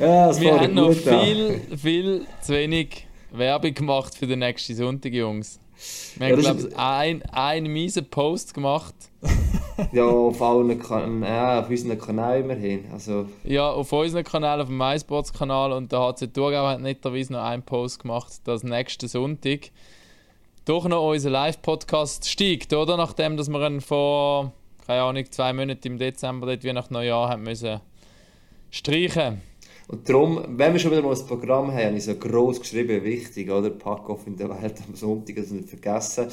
[0.00, 1.20] Ja, das Wir haben noch gut an.
[1.20, 5.60] viel, viel zu wenig Werbung gemacht für den nächsten Sonntag, Jungs.
[6.16, 8.94] Wir Ja, haben, glaube ich, einen, einen miesen Post gemacht.
[9.92, 12.84] Ja, auf allen kan ja, auf unseren Kanälen immerhin.
[12.92, 17.42] Also, Ja, auf unserem Kanal, auf dem MySports-Kanal und der HC Thurgau hat netterweise noch
[17.42, 19.70] einen Post gemacht, dass nächsten Sonntag
[20.66, 22.98] doch noch unser Live-Podcast steigt, oder?
[22.98, 24.52] Nachdem, dass wir ihn vor,
[24.86, 27.80] keine Ahnung, zwei Monaten im Dezember, dort wie nach Neujahr, haben müssen
[28.70, 29.40] streichen.
[29.90, 33.02] Und darum, wenn wir schon wieder mal ein Programm haben, habe ich so gross geschrieben,
[33.02, 33.70] wichtig, oder?
[33.70, 36.28] Pack-off in der Welt am Sonntag, das nicht vergessen.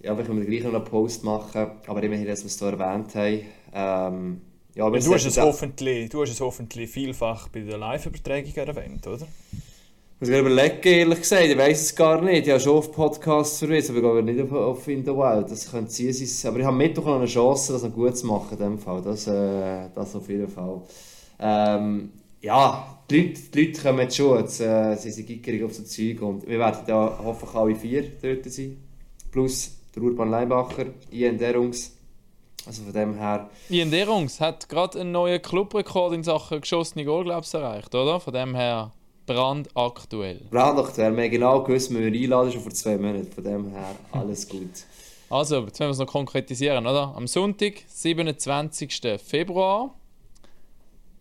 [0.00, 2.68] Ja, aber können wir gleich noch einen Post machen, aber immerhin, dass wir es hier
[2.68, 3.40] erwähnt haben.
[3.74, 4.40] Ähm,
[4.74, 8.54] ja, wir Weil du, hast es hoffentlich, du hast es hoffentlich vielfach bei der Live-Übertragung
[8.54, 9.26] erwähnt, oder?
[10.18, 12.46] Ich muss mir überlegen, ehrlich gesagt, ich weiß es gar nicht.
[12.46, 15.50] Ich habe schon auf Podcasts verwiesen, aber ich glaube nicht auf, auf In the Wild.
[15.50, 18.16] Das könnte sein, es ist- aber ich habe Mittwoch noch eine Chance, das noch gut
[18.16, 19.02] zu machen, in dem Fall.
[19.02, 20.80] Das, äh, das auf jeden Fall.
[21.38, 22.10] Ähm,
[22.46, 25.82] ja, die Leute, die Leute kommen jetzt schon, jetzt, äh, sie sind gickerig auf so
[25.82, 28.76] Zeug und wir werden da hoffentlich alle vier dort sein.
[29.30, 31.92] Plus der Urban Leibacher, Ian Derungs.
[32.64, 37.30] Also von dem her, Ian Derungs hat gerade einen neuen Clubrekord in Sachen geschossene Goal,
[37.30, 38.18] erreicht, oder?
[38.20, 38.92] Von dem her
[39.26, 40.46] brandaktuell.
[40.50, 43.30] brandaktuell, wir haben genau gewusst, wir einladen schon vor zwei Monaten.
[43.32, 44.70] Von dem her, alles gut.
[45.30, 47.12] Also, jetzt müssen wir es noch konkretisieren, oder?
[47.16, 49.20] Am Sonntag, 27.
[49.24, 49.94] Februar,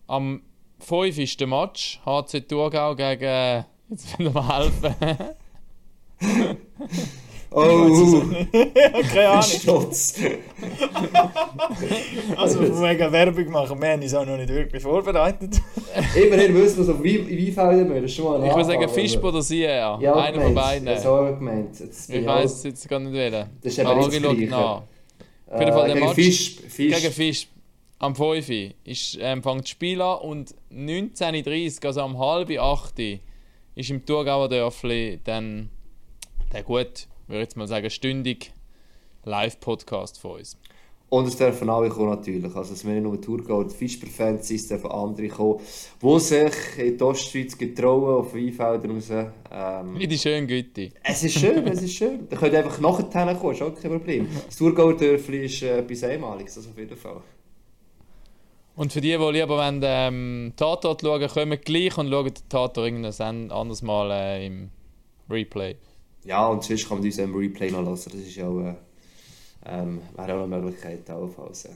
[0.08, 0.42] am
[0.86, 1.17] 5.
[1.17, 3.66] ist der Match, HC Thurgau gegen.
[3.89, 4.95] Jetzt will mir helfen.
[7.58, 8.22] Oh,
[9.14, 9.44] Keine Ahnung.
[9.44, 10.19] Stolz.
[12.36, 15.61] Also wegen Werbung machen, wir haben uns auch noch nicht wirklich vorbereitet.
[16.16, 19.23] Immerhin wissen wir so, wie, wie viel wir das schon mal Ich würde sagen Fischb
[19.23, 19.97] oder Sieher.
[20.02, 20.89] Ja, Einer von beiden.
[20.89, 21.80] Habe ich gemeint.
[21.80, 23.49] Jetzt ich weiß es jetzt gar nicht wählen.
[23.61, 24.52] Das ist eben nicht das schaut Gleiche.
[24.52, 24.81] nach.
[25.47, 26.95] Auf jeden Fall der gegen Match Fisch, Fisch.
[26.95, 27.47] Gegen Fisch.
[27.97, 28.73] Am 5.
[28.83, 33.19] Ist, ähm, fängt das Spiel an und 19.30 Uhr, also am halb 8 Uhr,
[33.75, 35.69] ist im Thurgauer Dörfli dann
[36.52, 38.52] der gut, würde ich jetzt mal sagen, stündig
[39.23, 40.58] Live-Podcast von uns.
[41.09, 42.53] Und es dürfen alle kommen natürlich.
[42.55, 45.59] Also es müssen nicht nur Tourgau und Fischber-Fans sein, es dürfen andere kommen,
[46.02, 49.09] die sich in die Ostschweiz getrauen, auf Weinfeldern raus.
[49.52, 50.89] Ähm, In die schöne Güte.
[51.03, 52.27] es ist schön, es ist schön.
[52.30, 54.27] Da könnt ihr einfach nachher kommen, ist auch kein Problem.
[54.47, 57.21] Das Thurgauer Dörfli ist äh, etwas Einmaliges, das auf jeden Fall.
[58.75, 62.77] Und für die, die lieber wollen, ähm, Tatort schauen, kommen gleich und schauen den Tatort
[62.86, 64.69] irgendein Sen- anderes Mal äh, im
[65.30, 65.77] Replay.
[66.25, 67.91] Ja, und sonst kann man uns im Replay noch hören.
[67.93, 68.73] Das ist ja auch, äh,
[69.65, 71.65] ähm, wäre auch eine Möglichkeit, allenfalls.
[71.65, 71.69] äh.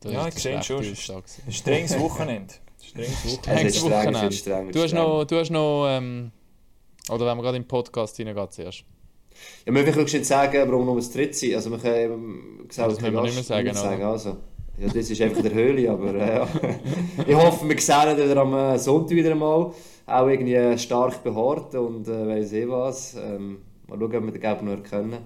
[0.00, 0.84] Das Ja, ist ich sehe schon.
[1.46, 2.54] Ein strenges Wochenende.
[2.82, 3.24] Strenges Wochenende.
[3.24, 4.32] Es ist Nächstes streng, es Wochenende.
[4.36, 5.02] streng, Du hast streng.
[5.02, 6.30] noch, du hast noch ähm,
[7.10, 8.84] oder wenn wir gerade im Podcast hineingehen zuerst.
[9.64, 11.54] Ja, wir können nicht sagen, warum nur das dritt sind.
[11.54, 14.08] Also wir können ähm, gesagt, Das müssen wir nicht mehr sagen, oder?
[14.08, 14.36] Also,
[14.78, 16.46] ja, das ist einfach in der Höhle, aber äh,
[17.26, 19.72] ich hoffe, wir sehen ihn wieder am äh, Sonntag wieder mal.
[20.06, 23.14] Auch irgendwie stark behaart und äh, weiss eh was.
[23.14, 25.18] Ähm, mal schauen, ob wir den Gelb noch erkennen.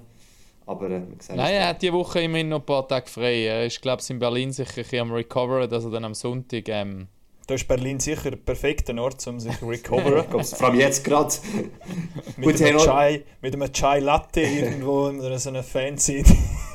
[0.67, 3.09] Aber äh, wir sehen Nein, uns er hat diese Woche immerhin noch ein paar Tage
[3.09, 3.45] frei.
[3.45, 6.15] Er ist, glaube ich, in Berlin sicher ein bisschen am Recoveren, dass er dann am
[6.15, 6.69] Sonntag.
[6.69, 7.09] Ähm,
[7.47, 10.25] Da ist Berlin sicher der perfekte Ort, um sich zu recoveren.
[10.45, 11.35] Vor allem jetzt gerade.
[12.37, 16.23] mit, einem Chai, mit einem Chai Latte irgendwo in so einer fancy.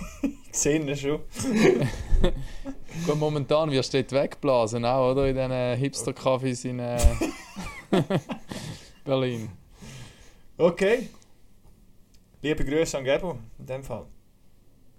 [0.55, 1.19] Gesehen schon.
[3.05, 5.27] gut, momentan wirst du dort wegblasen, auch, oder?
[5.27, 6.97] In diesen Hipster-Cafés in äh,
[9.03, 9.49] Berlin.
[10.57, 11.09] Okay.
[12.41, 14.05] Liebe Grüße an Gebo, in dem Fall.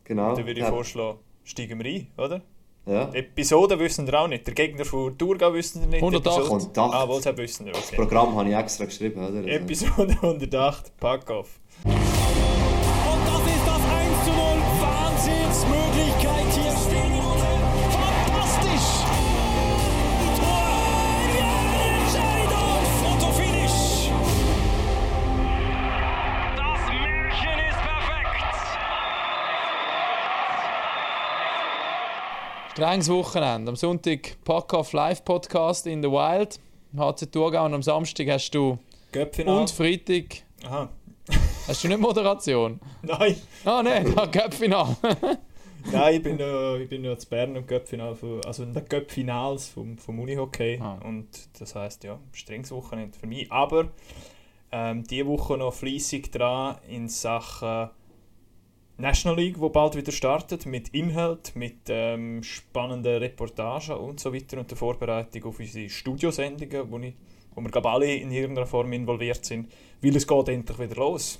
[0.04, 0.34] Genau.
[0.36, 0.70] Dann würde ich ja.
[0.70, 2.42] vorschlagen, steigen wir ein, oder?
[2.84, 3.10] Ja.
[3.14, 4.46] Episode wissen wir auch nicht.
[4.46, 6.02] Der Gegner von Thurgau wissen wir nicht.
[6.02, 6.36] 108.
[6.36, 6.94] Episode- 108.
[6.94, 7.96] Ah, wohl, das wissen wir, Das okay.
[7.96, 9.38] Programm habe ich extra geschrieben, oder?
[9.38, 11.58] Also, Episode 108, Pack off.
[11.82, 14.55] Und das ist das 1 zu 0.
[15.16, 16.72] Wahnsinnsmöglichkeit hier.
[17.90, 18.90] Fantastisch.
[20.38, 20.68] Tor.
[21.38, 21.52] Ja,
[21.96, 22.84] Entscheidung.
[23.00, 24.10] Fotofinish.
[26.56, 28.44] Das Märchen ist perfekt.
[32.72, 33.70] Strenges Wochenende.
[33.70, 36.60] Am Sonntag Pack-Off Live-Podcast in the Wild.
[36.94, 38.78] HC Thurgau und am Samstag hast du
[39.12, 39.60] Göppfinal.
[39.60, 40.88] und Freitag Aha.
[41.66, 42.80] Hast du nicht Moderation.
[43.02, 44.96] Nein, Ah nein, da Cup-Final.
[45.92, 48.84] nein ich bin noch, ich bin noch zu Bern im Göppfinal, von- also in den
[48.88, 50.78] Göppfinals vom, vom Unihockey.
[50.80, 50.98] Ah.
[51.04, 51.28] Und
[51.58, 53.50] das heisst, ja, strenges Wochenende für mich.
[53.50, 53.88] Aber
[54.72, 57.90] ähm, diese Woche noch fleissig dran in Sachen
[58.98, 64.58] National League, wo bald wieder startet, mit Inhalt, mit ähm, spannenden Reportagen und so weiter
[64.58, 67.12] und der Vorbereitung auf unsere Studiosendungen, wo, ich,
[67.54, 69.70] wo wir glaube alle in irgendeiner Form involviert sind,
[70.00, 71.38] weil es geht endlich wieder los.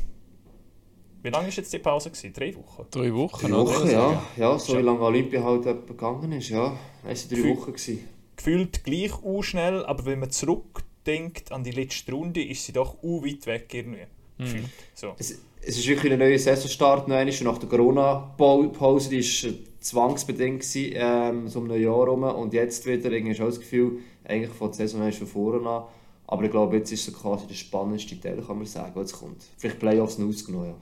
[1.27, 2.11] Wie lange war jetzt die Pause?
[2.11, 2.33] Gewesen?
[2.33, 2.87] Drei Wochen?
[2.91, 3.75] Drei Wochen, Drei oder?
[3.75, 4.23] Wochen, ja.
[4.37, 4.59] ja.
[4.59, 6.77] So wie lange Olympia halt gegangen ist, ja.
[7.05, 7.73] Es waren drei Fü- Wochen.
[7.73, 8.09] Gewesen.
[8.37, 13.03] gefühlt gleich u schnell, aber wenn man zurückdenkt an die letzte Runde, ist sie doch
[13.03, 14.07] u weit weg irgendwie.
[14.39, 14.67] Gefühlt.
[14.95, 15.15] So.
[15.19, 20.93] Es, es ist wirklich ein neuer Saisonstart noch nach der Corona-Pause, die war zwangsbedingt gewesen,
[20.95, 24.51] ähm, so um ein Jahr rum und jetzt wieder irgendwie du auch das Gefühl, eigentlich
[24.53, 25.85] von der Saison eigentlich von vorne an.
[26.29, 29.43] Aber ich glaube, jetzt ist so quasi der spannendste Teil, kann man sagen, was kommt.
[29.57, 30.75] Vielleicht Playoffs noch ausgenommen, ja.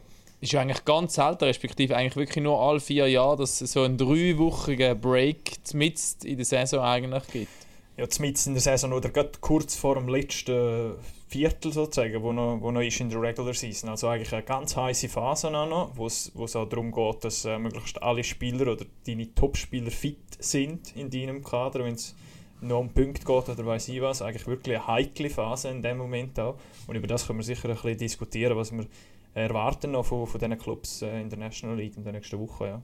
[0.45, 3.81] Ist ja eigentlich ganz selten, respektive eigentlich wirklich nur alle vier Jahre, dass es so
[3.81, 7.49] einen dreiwöchigen Break mitten in der Saison eigentlich gibt.
[7.97, 10.97] Ja, mitten in der Saison oder gerade kurz vor dem letzten
[11.29, 13.89] Viertel sozusagen, wo noch, wo noch ist in der Regular Season.
[13.89, 17.47] Also eigentlich eine ganz heiße Phase noch, wo es wo es auch darum geht, dass
[17.47, 22.15] äh, möglichst alle Spieler oder deine Top-Spieler fit sind in deinem Kader, wenn es
[22.61, 24.21] noch um Punkte geht oder weiß ich was.
[24.21, 26.57] Eigentlich wirklich eine heikle Phase in dem Moment auch.
[26.87, 28.85] Und über das können wir sicher ein bisschen diskutieren, was wir
[29.35, 32.67] erwarten noch von, von diesen Clubs äh, in der National League in der nächsten Woche.
[32.67, 32.83] Ja.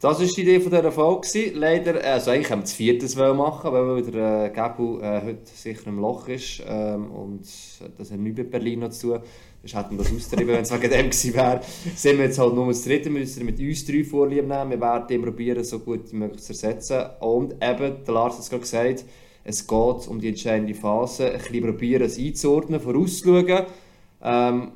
[0.00, 1.50] Das war die Idee von dieser Folge.
[1.54, 5.88] Leider, also eigentlich haben wir das viertes machen, weil der äh, Gabu äh, heute sicher
[5.88, 6.62] im Loch ist.
[6.64, 9.20] Ähm, und das hat nichts mit Berlin noch zu tun.
[9.62, 11.60] Sonst hätten wir das austrieben, wenn es wegen dem gewesen wäre.
[11.96, 14.70] Sind wir jetzt halt nur das dritte, müssen mit uns drei Vorlieb nehmen.
[14.70, 17.04] Wir werden ihn probieren, so gut wie möglich zu ersetzen.
[17.18, 19.04] Und eben, der Lars hat es gerade gesagt,
[19.42, 21.32] es geht um die entscheidende Phase.
[21.32, 23.66] Ein bisschen probieren, es einzuordnen, vorauszuschauen.
[24.22, 24.72] Ähm,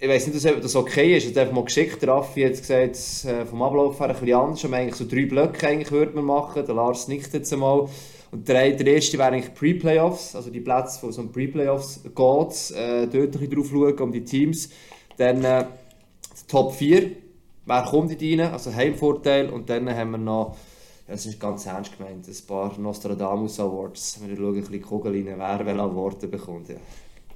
[0.00, 1.26] ich weiß nicht, ob das okay ist.
[1.26, 2.06] Jetzt einfach mal geschickt.
[2.06, 4.64] Raffi hat gesagt, äh, vom Ablauf her ein bisschen anders.
[4.64, 6.64] Aber eigentlich so drei Blöcke eigentlich würde man machen.
[6.64, 7.88] Der Lars nickt jetzt einmal.
[8.30, 12.14] Und der, der erste wäre eigentlich Pre-Playoffs, also die Plätze, wo es um Pre-Playoffs geht.
[12.76, 14.68] Äh, dort ein bisschen drauf schauen, um die Teams.
[15.16, 17.10] Dann äh, die Top 4.
[17.66, 18.52] Wer kommt in rein?
[18.52, 19.50] Also Heimvorteil.
[19.50, 20.56] Und dann haben wir noch,
[21.08, 24.20] das ist ganz ernst gemeint, ein paar Nostradamus Awards.
[24.24, 26.68] Wir schauen ein bisschen Kugel rein, wer welche Award bekommt.
[26.68, 26.76] Ja.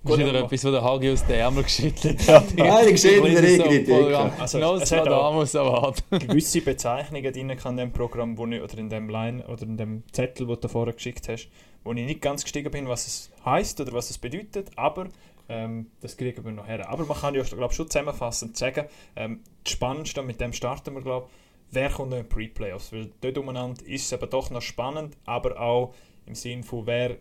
[0.04, 2.54] Das ist wieder etwas, wo der Hagi aus den Ärmel geschüttelt hat.
[2.56, 4.40] Nein, die geschehen in der Regel nicht.
[4.40, 6.02] Also, Nostradamus Award.
[6.10, 9.76] gewisse Bezeichnungen drin kann in dem Programm, wo ich, oder in dem Line oder in
[9.76, 11.48] dem Zettel, den du vorher geschickt hast,
[11.84, 15.08] wo ich nicht ganz gestiegen bin, was es heißt oder was es bedeutet, aber
[15.48, 16.88] ähm, das kriegen wir noch her.
[16.88, 21.02] Aber man kann ja glaub, schon zusammenfassend sagen, ähm, das Spannendste, mit dem starten wir,
[21.02, 21.28] glaube
[21.72, 25.16] wer kommt noch in die Pre-Playoffs, weil dort umeinander ist es eben doch noch spannend,
[25.24, 25.94] aber auch
[26.26, 27.16] im Sinne von wer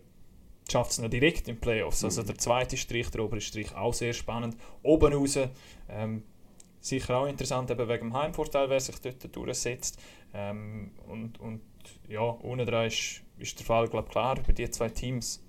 [0.72, 2.02] schafft es noch direkt in die Playoffs.
[2.04, 4.56] Also der zweite Strich, der obere Strich, auch sehr spannend.
[4.82, 5.38] Oben raus,
[5.88, 6.22] ähm,
[6.80, 9.98] sicher auch interessant, eben wegen dem Heimvorteil, wer sich dort durchsetzt.
[10.34, 11.60] Ähm, und, und
[12.08, 15.44] ja, unten dran ist, ist der Fall, glaube klar, über die zwei Teams.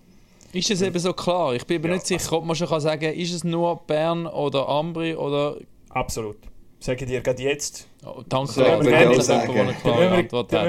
[0.51, 1.55] Ist es eben so klar?
[1.55, 4.27] Ich bin mir Ja, nicht sicher, ob man schon kann sagen ist es nur Bern
[4.27, 5.57] oder Ambri oder...
[5.89, 6.37] Absolut.
[6.79, 7.87] Sage ich dir gerade jetzt.
[8.05, 8.91] Oh, danke, ich Da müssen,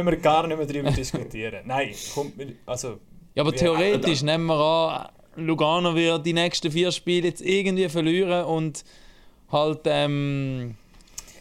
[0.07, 1.67] wir, gar nicht mehr darüber diskutieren.
[1.67, 3.01] Nein, kommt mir, also
[3.35, 5.09] Ja, aber Ja, theoretisch nehmen wir an,
[5.45, 8.85] Lugano wird die nächsten vier Spiele jetzt irgendwie verlieren und
[9.51, 10.77] halt ähm,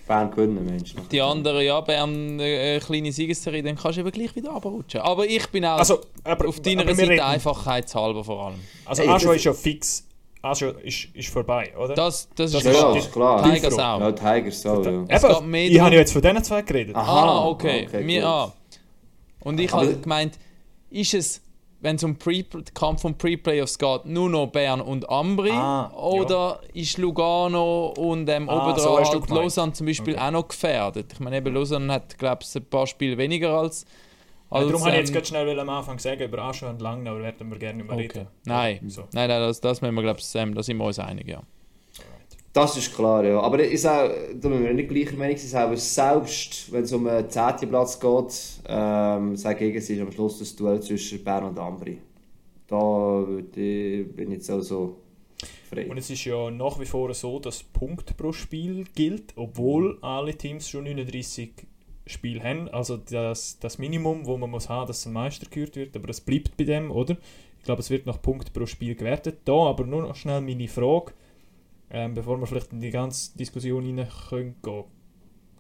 [0.08, 0.96] Bern gewinnen, Mensch.
[1.12, 5.02] die anderen, ja, Bern äh, eine kleine Siegesserie, dann kannst du eben gleich wieder abrutschen.
[5.02, 8.60] Aber ich bin auch Also, aber, auf deiner aber Seite reden- einfachheitshalber vor allem.
[8.86, 10.08] Also das- ist ja fix.
[10.42, 11.94] Aschua ist, ist vorbei, oder?
[11.94, 13.50] Das, das, Das ist Ja, ist klar.
[13.50, 14.00] Tigers auch.
[14.02, 15.06] Ja, Tigers so, ja.
[15.08, 16.94] Es Eben, ich habe ja jetzt von diesen zwei geredet.
[16.98, 17.12] Aha.
[17.30, 17.86] ah, okay.
[17.88, 18.52] okay, Mir, ah.
[19.40, 20.38] Und ich habe gemeint,
[20.90, 21.40] ist es,
[21.84, 22.44] wenn es um Pre
[22.74, 25.52] Kampf um Pre-Playoffs geht, nur noch Bern und Ambri?
[25.52, 25.98] Ah, ja.
[25.98, 29.30] oder ist Lugano und ähm, Ah, obendran so halt.
[29.30, 30.24] Lausanne zum Beispiel Okay.
[30.26, 31.14] auch noch gefährdet?
[31.14, 33.86] Ich meine, eben Lausanne hat, glaube ich, ein paar Spiele weniger als.
[34.50, 36.82] als Ja, darum habe ich jetzt ähm, gerade schnell am Anfang sagen, über Aschua und
[36.82, 38.08] Langnau werden wir gerne nicht mehr okay.
[38.20, 38.28] reden.
[38.46, 39.02] Nein, So.
[39.14, 41.42] nein, nein, das, das müssen wir, glaube ich, ähm, da sind wir uns einig, ja.
[42.54, 43.40] Das ist klar, ja.
[43.40, 47.08] Aber ist auch, da müssen wir nicht gleicher Meinung sein, aber selbst wenn es um
[47.08, 47.68] einen 10.
[47.68, 51.98] Platz geht, ähm, sage ich, es ist am Schluss das Duell zwischen Bern und Ambri.
[52.68, 54.98] Da bin ich jetzt auch so
[55.70, 55.90] frei.
[55.90, 60.36] Und es ist ja nach wie vor so, dass Punkt pro Spiel gilt, obwohl alle
[60.36, 61.54] Teams schon 39
[62.06, 62.70] Spiele haben.
[62.70, 66.22] Also das, das Minimum, wo man muss haben, dass ein Meister gekürt wird, aber es
[66.22, 67.18] bleibt bei dem, oder?
[67.58, 69.40] Ich glaube, es wird nach Punkt pro Spiel gewertet.
[69.46, 71.14] Da aber nur noch schnell meine Frage,
[71.94, 74.84] ähm, bevor wir vielleicht in die ganze Diskussion rein können gehen.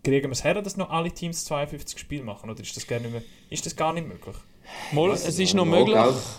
[0.03, 2.99] Kriegen wir es her, dass noch alle Teams 52 Spiele machen, oder ist das gar
[2.99, 4.35] nicht, mehr, ist das gar nicht möglich?
[4.91, 5.95] Mal, es ist noch möglich,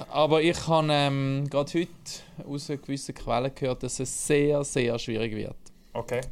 [0.09, 5.35] aber ich habe ähm, gerade heute aus gewissen Quellen gehört, dass es sehr, sehr schwierig
[5.35, 5.57] wird.
[5.93, 6.23] Okay.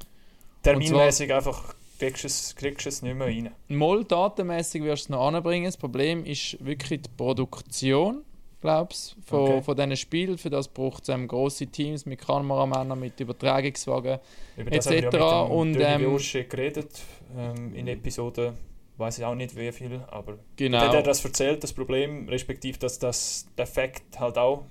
[0.63, 3.51] Terminmäßig einfach kriegst du es, kriegst es nicht mehr rein.
[3.69, 5.67] Mal datenmäßig wirst du es noch anbringen.
[5.67, 8.25] Das Problem ist wirklich die Produktion,
[8.63, 9.63] glaubst von, Okay.
[9.63, 10.39] von diesen Spielen.
[10.39, 14.19] Für das braucht es ähm, grosse Teams mit Kameramännern, mit Übertragungswagen.
[14.57, 14.87] Über etc.
[14.87, 17.03] haben wir ja und, ähm, geredet
[17.37, 18.55] ähm, in Episoden,
[18.97, 20.81] weiß ich auch nicht wie viel, aber Genau.
[20.81, 24.65] der, der das erzählt, das Problem, respektive, dass das der Fakt halt auch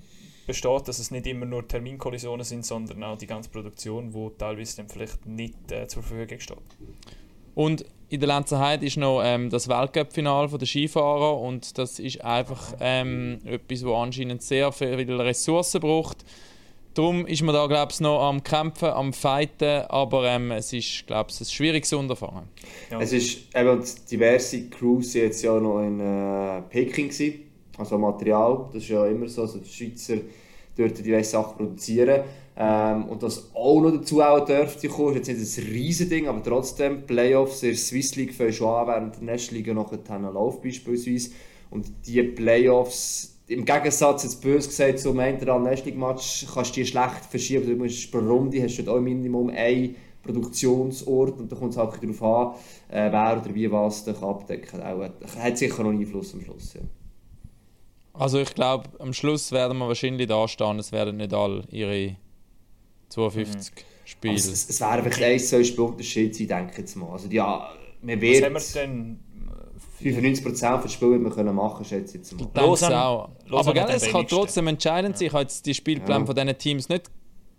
[0.46, 4.78] besteht, dass es nicht immer nur Terminkollisionen sind, sondern auch die ganze Produktion, wo teilweise
[4.78, 6.58] dann vielleicht nicht äh, zur Verfügung steht.
[7.54, 12.74] Und in der Lenzerheide ist noch ähm, das Weltcup-Final der Skifahrer und das ist einfach
[12.78, 16.18] ähm, etwas, wo anscheinend sehr viele Ressourcen braucht.
[16.92, 21.06] Darum ist man da, glaube ich, noch am Kämpfen, am Fighten, aber ähm, es ist,
[21.06, 22.50] glaube ich, ein schwieriges Unterfangen.
[22.90, 23.00] Ja.
[23.00, 27.50] Es ist eben diverse Crews sind jetzt ja noch in äh, Peking gewesen.
[27.78, 30.16] Also Material, das ist ja immer so, also die Schweizer
[30.76, 32.24] dürfen diverse Sachen produzieren.
[32.56, 36.28] Ähm, und das auch noch dazu auch dürfte kommen, ist jetzt nicht ein riesen Ding,
[36.28, 39.92] aber trotzdem, Playoffs in der Swiss League fangen schon an, während der National League noch
[39.92, 41.30] einen Lauf beispielsweise.
[41.70, 46.86] Und die Playoffs, im Gegensatz jetzt bös gesagt zum National League Match, kannst du die
[46.86, 47.66] schlecht verschieben.
[47.66, 51.78] Du musst pro Runde hast du dort auch Minimum einen Produktionsort und da kommt es
[51.78, 52.54] auch darauf an,
[52.90, 56.74] äh, wer oder wie was dich abdecken äh, hat sicher noch einen Einfluss am Schluss.
[56.74, 56.80] Ja.
[58.14, 62.16] Also ich glaube, am Schluss werden wir wahrscheinlich da stehen, es werden nicht alle ihre
[63.12, 64.32] 52 Spiele.
[64.32, 67.10] Aber es, es, es wäre wirklich ein, zwei Spiele Unterschied sein, denke ich jetzt mal.
[67.10, 67.68] Also ja,
[68.02, 69.20] man Was wird haben wir denn?
[70.02, 72.48] 95% von Spielen wird man können machen, schätze ich jetzt mal.
[72.52, 73.28] Ich Lausanne- auch.
[73.46, 75.26] Lausanne Aber gell, es kann trotzdem entscheidend sein.
[75.28, 76.26] Ich habe jetzt die Spielpläne Ja.
[76.26, 77.10] von diesen Teams nicht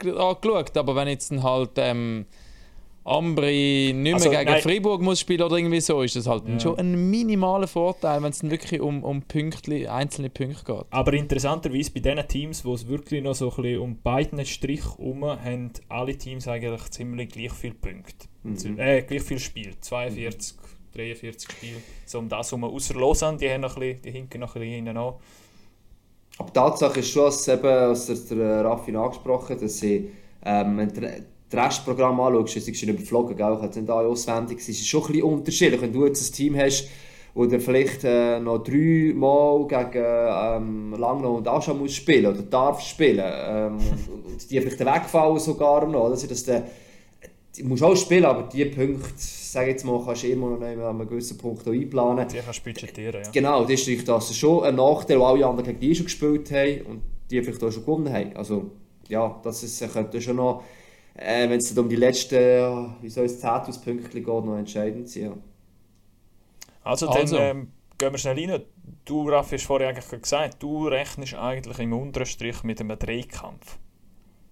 [0.03, 2.25] angeschaut, aber wenn jetzt dann halt ähm,
[3.05, 4.61] Ambri nicht mehr Also, gegen nein.
[4.61, 6.59] Freiburg muss spielen oder irgendwie so, ist das halt Ja.
[6.59, 10.85] schon ein minimaler Vorteil, wenn es dann wirklich um, um Pünktli, einzelne Punkte geht.
[10.89, 14.83] Aber interessanterweise bei diesen Teams, wo es wirklich noch so ein bisschen um beiden Strich
[14.83, 18.27] herum haben alle Teams eigentlich ziemlich gleich viele Punkte.
[18.43, 18.79] Mhm.
[18.79, 19.73] Äh, gleich viel Spiel.
[19.81, 20.55] 42,
[20.95, 21.77] 43 Spiele.
[22.05, 22.63] So um das herum.
[22.63, 25.13] Außer Lausanne, die, haben noch ein bisschen, die hinken noch ein bisschen hinten an.
[26.37, 30.09] Aber die Tatsache ist schon, dass eben, als der, der Raffin angesprochen hat, dass sie,
[30.45, 30.87] ähm,
[31.53, 33.53] das Restprogramm anschaust, sie sind überflogen, gell?
[33.53, 35.81] ich habe es nicht auswendig, es ist schon ein bisschen unterschiedlich.
[35.81, 36.89] Wenn du jetzt ein Team hast,
[37.33, 42.87] wo du vielleicht äh, noch dreimal gegen ähm, Langnau und Aschau musst spielen oder darfst
[42.87, 43.77] spielen ähm,
[44.27, 46.63] und, die vielleicht wegfallen sogar noch, dass das dann,
[47.57, 50.79] du musst auch spielen, aber die Punkte, sage jetzt mal, kannst du immer noch an
[50.79, 52.27] einem gewissen Punkt einplanen.
[52.27, 53.31] Die kannst du budgetieren, ja.
[53.31, 56.81] Genau, das ist das schon ein Nachteil, weil alle anderen gegen die schon gespielt haben
[56.81, 58.35] und die vielleicht auch schon gewonnen haben.
[58.35, 58.71] Also
[59.07, 60.63] ja, das ist, äh, könnte schon noch,
[61.15, 65.09] äh, wenn es dann um die letzten, wie soll es, 10'000 Punkte geht, noch entscheidend
[65.09, 65.23] sein.
[65.23, 65.31] Ja.
[66.83, 67.35] Also, Also.
[67.37, 68.61] dann ähm, gehen wir schnell rein.
[69.05, 73.77] Du, Raffi, hast vorher eigentlich gesagt, du rechnest eigentlich im unteren Strich mit einem Dreikampf.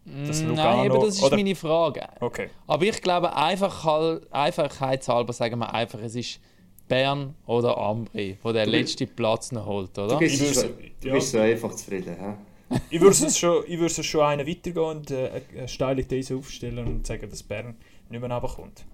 [0.06, 2.08] Das Mm, Lugano- Nein, aber das ist oder- meine Frage.
[2.20, 2.50] Okay.
[2.68, 3.86] Aber ich glaube, einfach
[4.32, 6.40] einfachheitshalber sagen wir einfach, es ist
[6.88, 10.18] Bern oder Ambri, wo der Du- letzte Platz noch holt, Du oder?
[10.18, 10.68] bist, Ich würd's- so,
[11.02, 11.14] du ja.
[11.14, 12.16] bist so einfach zufrieden.
[12.20, 12.34] Hä?
[12.90, 16.36] Ich würde es schon, ich würde es schon einen weitergehen und äh, eine steile These
[16.36, 17.76] aufstellen und sagen, dass Bern
[18.10, 18.86] nicht mehr runterkommt.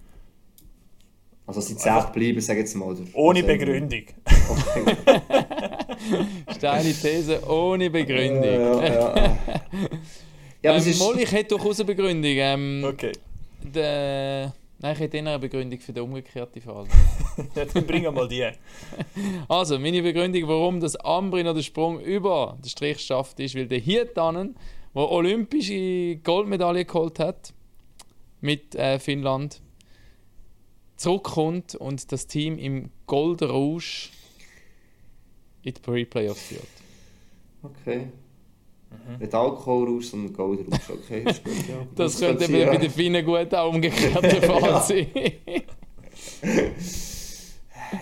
[1.45, 2.85] Also sie zäh bleiben, sag ich jetzt mal.
[2.89, 3.01] oder?
[3.13, 4.01] Ohne Also, Begründung.
[6.57, 8.43] Steile These ohne Begründung.
[8.43, 9.15] Ja, ja, ja.
[10.61, 10.99] ja, aber es ähm, ist...
[10.99, 12.31] Molly, ich hätte durchaus eine Begründung.
[12.35, 13.13] Ähm, Okay.
[13.63, 16.85] der, nein, ich hätte eher eine Begründung für den umgekehrten Fall.
[17.55, 18.47] Ja, dann bringen wir mal die.
[19.47, 23.67] Also, meine Begründung, warum das Ambri noch den Sprung über den Strich schafft, ist, weil
[23.67, 24.55] der Hietanen,
[24.95, 27.53] der olympische Goldmedaille geholt hat
[28.41, 29.61] mit äh, Finnland,
[30.95, 34.09] zurückkommt und das Team im Gold Rouge
[35.61, 36.67] in die Pre-Playoffs führt.
[37.61, 38.07] Okay.
[39.19, 40.79] Nicht Alkohol raus, sondern Gold raus.
[40.89, 41.35] Okay, gut,
[41.69, 41.87] ja.
[41.95, 42.75] Das könnte bei ja.
[42.77, 44.79] den Finnen gut auch umgekehrt der Fall Ja.
[44.81, 45.07] sein.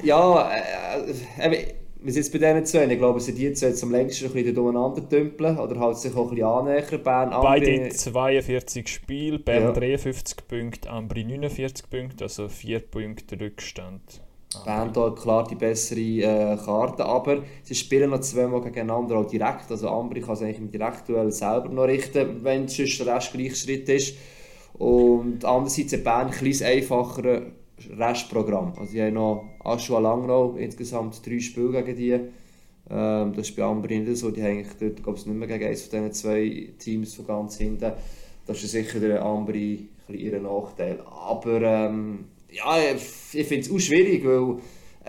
[0.04, 2.86] Ja, äh, äh, wir sind jetzt bei diesen zwei.
[2.92, 6.13] Ich glaube, sind die zwei jetzt am längsten ein bisschen durcheinander dümpeln oder halt sich
[6.15, 7.04] auch ein bisschen annähern.
[7.04, 9.72] Bern, Beide Ambri- 42 Spiele, Bern Ja.
[9.72, 14.22] 53 Punkte, Ambri 49 Punkte, also 4 Punkte Rückstand.
[14.64, 19.70] Bern da klar die bessere äh, Karte, aber sie spielen noch zweimal gegeneinander auch direkt.
[19.70, 23.56] Also Ambri kann es eigentlich im Direktduell selber noch richten, wenn sonst der Rest gleich
[23.58, 24.16] Schritt ist.
[24.74, 27.42] Und andererseits hat Bern ein kleines einfacheres
[27.98, 28.74] Restprogramm.
[28.78, 32.20] Also sie haben noch Aschua Langnau, insgesamt drei Spiele gegen die.
[32.90, 35.48] Ähm, das ist bei Ambri nicht so, die haben eigentlich dort, glaube ich, nicht mehr
[35.48, 37.94] gegen eines von diesen zwei Teams von ganz hinten.
[38.46, 41.00] Das ist sicher der Ambri ein bisschen ihr Nachteil.
[41.06, 44.58] Aber ähm, ja, ich finde es auch schwierig, weil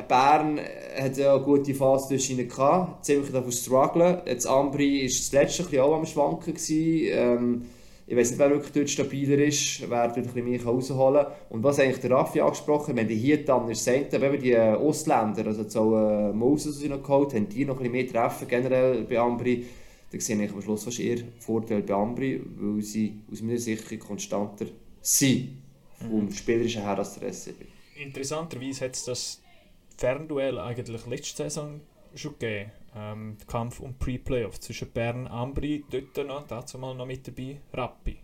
[0.09, 0.61] Bern
[1.01, 4.19] hat ja eine gute Phase durch gehabt, ziemlich davon strugglen.
[4.27, 7.09] Jetzt Ambri ist das letzte bisschen auch am Schwanken gewesen.
[7.11, 7.63] Ähm,
[8.09, 11.33] ich weiß nicht, wer wirklich dort stabiler ist, wer dort ein mehr rausholen kann.
[11.51, 14.75] Und was eigentlich der Raffi angesprochen hat, wenn die hier dann ist, wenn die äh,
[14.75, 19.03] Ausländer, also so äh, Moses, die noch geholt haben, die noch ein mehr treffen, generell
[19.03, 19.67] bei Ambri,
[20.13, 23.99] dann sehe ich am Schluss fast eher Vorteil bei Ambri, weil sie aus meiner Sicht
[23.99, 24.67] konstanter
[25.01, 25.49] sind,
[25.99, 27.67] vom spielerischen her als der SCB.
[27.97, 29.43] Interessanterweise hat es das
[29.97, 31.81] Fernduell eigentlich letzte Saison
[32.15, 32.73] schon gegeben.
[32.95, 37.61] Ähm, Kampf um Pre-Playoff zwischen Bern und Ambri, dort noch, dazu mal noch mit dabei,
[37.73, 38.19] Rappi.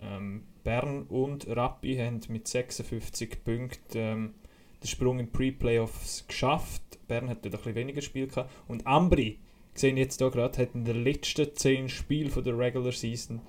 [0.00, 4.34] Ähm, Bern und Rappi haben mit 56 Punkten ähm,
[4.82, 6.82] den Sprung in Pre-Playoffs geschafft.
[7.06, 8.50] Bern hat dort ein bisschen weniger Spiel gehabt.
[8.68, 9.38] Und Ambri,
[9.74, 13.40] sehen jetzt hier gerade, hat in den letzten 10 Spielen der Regular Season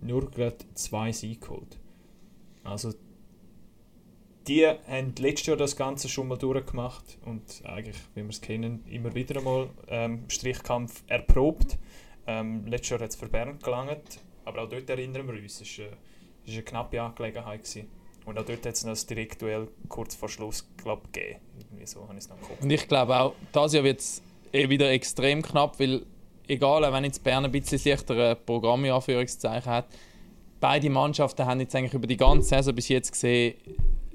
[0.00, 1.78] nur gerade zwei Siege geholt.
[2.68, 2.92] Also
[4.46, 8.84] die haben letztes Jahr das Ganze schon mal durchgemacht und eigentlich, wie wir es kennen,
[8.88, 11.78] immer wieder einmal ähm, Strichkampf erprobt.
[12.26, 15.78] Ähm, letztes Jahr hat es für Bern gelangt, aber auch dort erinnern wir uns, es
[15.78, 15.90] war äh,
[16.50, 17.64] eine knappe Angelegenheit.
[17.64, 17.88] Gewesen.
[18.24, 21.40] Und auch dort hat es noch das Direktduell kurz vor Schluss glaub, gegeben.
[21.58, 22.60] Irgendwie so habe ich es noch Kopf.
[22.60, 24.22] Und ich glaube auch, das Jahr wird es
[24.52, 26.04] eh wieder extrem knapp, weil
[26.46, 29.86] egal, wenn jetzt Bern ein bisschen leichtere Programm in Anführungszeichen hat,
[30.60, 33.54] beide Mannschaften haben jetzt eigentlich über die ganze Saison bis jetzt gesehen,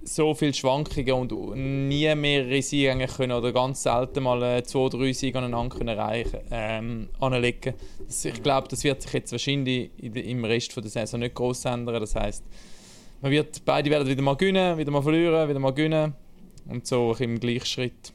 [0.05, 5.13] so viele Schwankungen und nie mehrere Siege können oder ganz selten mal äh, zwei, drei
[5.13, 7.73] Siege aneinander können ähm, anlegen.
[8.05, 12.01] Das, ich glaube, das wird sich jetzt wahrscheinlich im Rest der Saison nicht groß ändern.
[12.01, 12.43] Das heißt,
[13.21, 16.13] man wird, beide werden wieder mal gewinnen, wieder mal verlieren, wieder mal gewinnen
[16.67, 18.13] und so im Gleichschritt.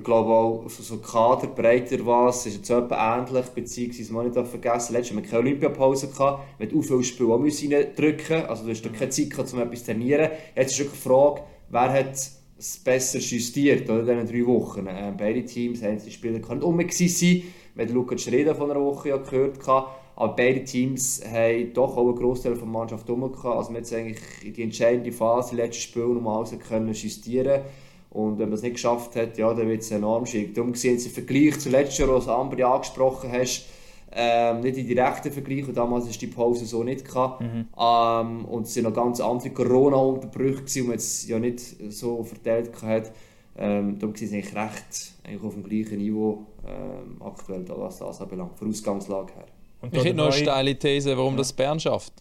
[0.00, 4.94] Ich glaube auch, so, so Kaderbreiter was, ist jetzt etwa ähnlich, beziehungsweise man nicht vergessen,
[4.94, 8.88] letztes wir keine Olympiapause gehabt, hatten auch viele Spiele auch reindrücken, also du hast da
[8.88, 10.30] keine Zeit gehabt, um etwas zu trainieren.
[10.56, 14.86] Jetzt ist die Frage, wer hat es besser justiert, oder, in diesen drei Wochen.
[14.88, 17.42] Ähm, beide Teams haben die Spieler nicht um sein,
[17.74, 21.94] wir haben Lukas Schreder von einer Woche ja gehört, gehabt, aber beide Teams haben doch
[21.94, 25.12] auch einen Großteil der Mannschaft rum gehabt, also wir haben jetzt eigentlich in die entscheidende
[25.12, 27.60] Phase, die letzten Spiele, noch mal alles können justieren
[28.10, 30.54] und wenn man es nicht geschafft hat, ja, dann wird es enorm schwierig.
[30.54, 33.66] Darum sehen Sie im Vergleich zu letztes Jahr, was Ambri angesprochen hast,
[34.12, 37.04] ähm, nicht in direkten Vergleich, und damals war die Pause so nicht.
[37.04, 37.42] Gehabt.
[37.42, 42.70] Ähm, und es waren noch ganz andere Corona-Unterbrüche, die man jetzt ja nicht so verteilt
[42.82, 43.12] hatte.
[43.56, 47.98] Ähm, darum sind sie eigentlich recht eigentlich auf dem gleichen Niveau ähm, aktuell, da, was
[47.98, 49.44] das anbelangt, von der Ausgangslage her.
[49.82, 52.12] Und Ich hätte noch eine steile These, warum das Bern schafft.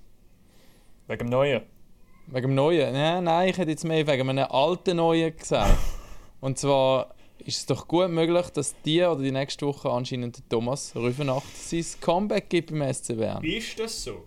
[1.08, 1.62] Wegen dem Neuen.
[2.32, 2.94] Wegen dem Neuen?
[2.94, 5.78] Nein, nein, ich hätte jetzt mehr wegen einem alten Neuen gesagt.
[6.42, 10.94] Und zwar ist es doch gut möglich, dass die oder die nächste Woche anscheinend Thomas
[10.96, 13.44] Rüfenacht sein Comeback gibt beim SC Bern.
[13.44, 14.24] Ist das so?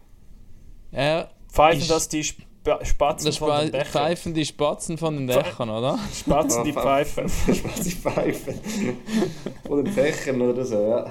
[0.91, 2.43] Er Pfeifen das die Sp
[2.83, 3.87] Spatzen das von den Dächern?
[3.87, 5.99] pfeifen die Spatzen von den Dächern, oder?
[6.15, 7.29] Spatzen die Pfeifen.
[7.55, 8.55] Schwarze Pfeifen.
[9.69, 11.11] Oder Fächern oder so, ja.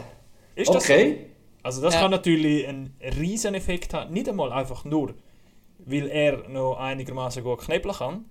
[0.55, 0.93] Ist das so?
[0.93, 1.25] Okay.
[1.61, 1.99] Also das Ja.
[2.01, 4.13] kann natürlich einen riesen Effekt haben.
[4.13, 5.13] Nicht einmal einfach nur,
[5.85, 8.25] weil er noch einigermaßen gut knebeln kann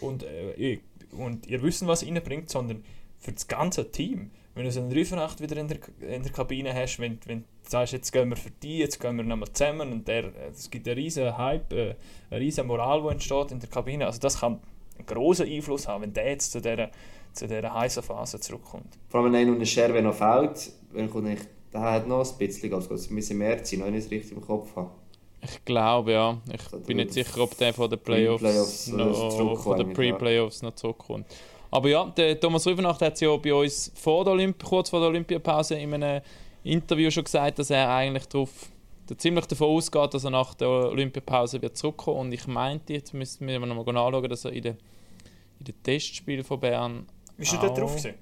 [0.00, 0.78] und, äh,
[1.12, 2.84] und ihr wissen, was er reinbringt, sondern
[3.18, 4.30] für das ganze Team.
[4.54, 7.70] Wenn du so einen Rüfenacht wieder in der, in der Kabine hast, wenn, wenn du
[7.70, 10.98] sagst, jetzt gehen wir für die, jetzt gehen wir nochmal zusammen und es gibt einen
[10.98, 11.94] riesen Hype, äh,
[12.30, 14.06] eine riesen Moral, die entsteht in der Kabine.
[14.06, 14.60] Also das kann
[14.96, 16.90] einen grossen Einfluss haben, wenn der jetzt zu dieser,
[17.32, 18.98] zu dieser heißen Phase zurückkommt.
[19.08, 22.72] Vor allem, wenn einer Scherwe noch fehlt, wenn kommt nicht, der hat noch ein bisschen,
[22.72, 24.90] also es müssen mehr wenn ich es richtig im Kopf habe.
[25.42, 26.36] Ich glaube, ja.
[26.52, 29.76] Ich Also bin nicht sicher, ob der von den Playoffs, Pre-Playoffs, äh, noch, zurückkommt von
[29.78, 30.12] den eigentlich, ja.
[30.14, 31.26] Pre-Playoffs noch zurückkommt.
[31.70, 35.00] Aber ja, der Thomas Rüfenacht hat es ja bei uns vor der Olymp kurz vor
[35.00, 36.22] der Olympiapause in einem
[36.64, 38.50] Interview schon gesagt, dass er eigentlich darauf,
[39.16, 42.20] ziemlich davon ausgeht, dass er nach der Olympiapause wird zurückkommen.
[42.20, 44.76] Und ich meinte, jetzt müssen wir noch mal nachschauen, dass er in den,
[45.60, 48.14] in den Testspielen von Bern Ist er dort auch- drauf gewesen?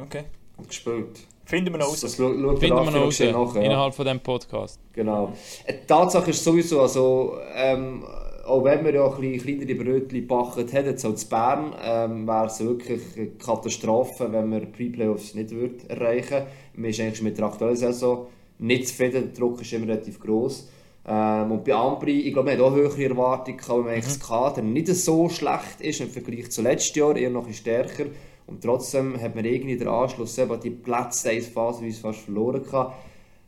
[0.00, 0.24] Okay.
[0.56, 1.20] Und gespielt.
[1.48, 2.16] Finden wir noch Das, raus.
[2.16, 3.66] das schaut finden wir noch raus, Nachher nachher, ja.
[3.66, 4.78] innerhalb von diesem Podcast.
[4.92, 5.32] Genau.
[5.64, 8.04] Äh, Die Tatsache ist sowieso, also, ähm,
[8.46, 12.46] auch wenn wir ja ein bisschen kleinere Brötchen gebacken hätten, so zu Bern, ähm, wäre
[12.46, 16.46] es wirklich eine Katastrophe, wenn wir die Pre-Playoffs nicht würden erreichen würden.
[16.74, 18.26] Wir sind eigentlich mit der aktuellen Saison
[18.58, 20.68] nicht zufrieden, der Druck ist immer relativ gross.
[21.06, 24.20] Ähm, und bei Ambri, ich glaube, wir haben auch höhere Erwartungen, weil man eigentlich das
[24.20, 28.04] Kader nicht so schlecht ist im Vergleich zu letztes Jahr, eher noch ein stärker.
[28.48, 32.94] Und trotzdem hat man irgendwie den Anschluss, eben die Plätze wie es fast verloren gehabt.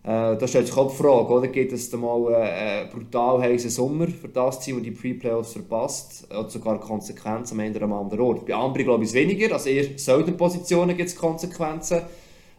[0.03, 1.49] Äh, da stellt sich auch die Frage, oder?
[1.49, 5.53] Gibt es da mal einen äh, brutal heißen Sommer für das Team, das die Pre-Playoffs
[5.53, 6.27] verpasst?
[6.31, 8.47] Oder sogar Konsequenzen am Ende am anderen Ort?
[8.47, 11.99] Bei Ambri glaube ich es weniger, also eher selten Positionen gibt es Konsequenzen.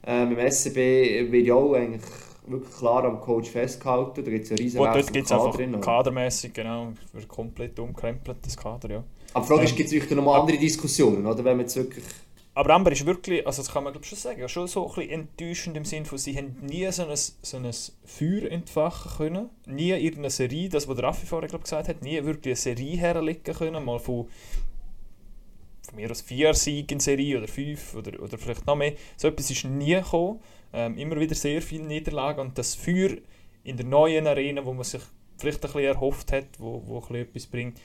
[0.03, 2.01] Äh, beim SCB wird ja auch eigentlich
[2.45, 4.23] wirklich klar am Coach festgehalten.
[4.23, 7.27] Da gibt es ja riesen Gut, dort gibt es im einfach drin, kadermäßig, genau, wird
[7.27, 9.03] komplett umkrempelt, das Kader, ja.
[9.33, 11.37] Aber die Frage ist, Ähm, gibt es noch mal andere Diskussionen, oder?
[11.37, 12.03] Wenn man jetzt wirklich...
[12.53, 15.77] Aber Amber ist wirklich, also das kann man glaub, schon sagen, schon so ein enttäuschend
[15.77, 17.71] im Sinne von, sie haben nie so ein, so ein
[18.03, 22.21] Feuer entfachen können, nie irgendeine Serie, das was der Raffi vorher glaub, gesagt hat, nie
[22.25, 24.27] wirklich eine Serie herlegen können, mal von,
[25.81, 28.95] von mir aus vier Siegen in Serie oder fünf oder, oder vielleicht noch mehr.
[29.15, 30.41] So etwas ist nie gekommen,
[30.73, 33.11] ähm, immer wieder sehr viele Niederlagen und das Feuer
[33.63, 35.01] in der neuen Arena, wo man sich
[35.37, 37.79] vielleicht ein bisschen erhofft hat, wo, wo ein bisschen etwas bringt,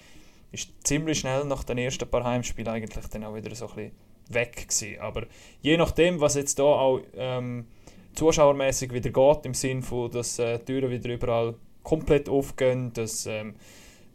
[0.50, 4.05] ist ziemlich schnell nach den ersten paar Heimspielen eigentlich dann auch wieder so ein bisschen
[4.28, 5.00] weg gewesen.
[5.00, 5.26] Aber
[5.60, 7.66] je nachdem, was jetzt da auch ähm,
[8.14, 13.26] zuschauermäßig wieder geht, im Sinn von, dass äh, die Türen wieder überall komplett aufgehen, dass
[13.26, 13.54] ähm,